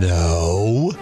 No. 0.00 0.92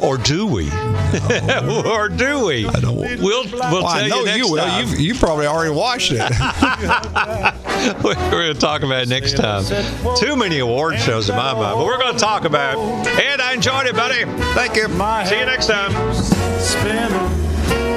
Or 0.00 0.18
do 0.18 0.46
we? 0.46 0.70
or 0.70 2.08
do 2.08 2.44
we? 2.46 2.66
I 2.66 2.80
don't. 2.80 2.96
We'll 2.96 3.18
we'll 3.20 3.50
Well, 3.52 3.80
tell 3.80 3.86
I 3.86 4.08
know 4.08 4.18
you 4.20 4.24
next 4.26 4.38
you 4.38 4.50
will. 4.52 4.58
time. 4.64 4.86
You've, 4.88 5.00
you 5.00 5.14
probably 5.14 5.46
already 5.46 5.70
watched 5.74 6.12
it. 6.12 6.18
we're 8.04 8.14
going 8.30 8.52
to 8.52 8.58
talk 8.60 8.82
about 8.82 9.02
it 9.02 9.08
next 9.08 9.36
time. 9.36 9.64
Too 10.16 10.36
many 10.36 10.58
award 10.58 10.98
shows 10.98 11.28
in 11.30 11.36
my 11.36 11.52
mind, 11.54 11.76
but 11.78 11.84
we're 11.84 11.98
going 11.98 12.12
to 12.14 12.18
talk 12.20 12.44
about 12.44 12.76
it. 13.06 13.08
Ed, 13.24 13.40
I 13.40 13.54
enjoyed 13.54 13.86
it, 13.86 13.94
buddy. 13.94 14.24
Thank 14.54 14.76
you. 14.76 14.88
My 14.88 15.24
See 15.24 15.38
you 15.38 15.46
next 15.46 15.66
time. 15.66 15.90
spinning. 16.60 17.12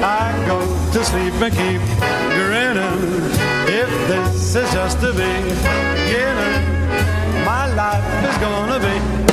I 0.01 0.31
go 0.47 0.59
to 0.93 1.03
sleep 1.03 1.33
and 1.33 1.53
keep 1.53 1.81
grinning. 2.33 3.29
If 3.67 3.89
this 4.07 4.55
is 4.55 4.71
just 4.73 5.01
the 5.01 5.11
beginning, 5.11 6.63
my 7.45 7.67
life 7.75 8.29
is 8.29 8.37
gonna 8.37 8.79
be 8.79 9.28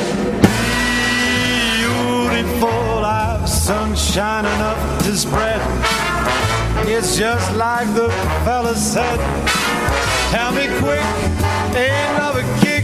beautiful. 2.43 2.69
I've 3.05 3.49
sunshine 3.49 4.45
enough 4.45 5.03
to 5.05 5.17
spread. 5.17 5.61
It's 6.87 7.17
just 7.17 7.57
like 7.57 7.89
the 7.95 8.11
fella 8.45 8.75
said. 8.75 9.19
Tell 10.31 10.53
me 10.53 10.67
quick, 10.81 11.05
ain't 11.75 12.19
love 12.19 12.37
a 12.37 12.61
kid? 12.61 12.76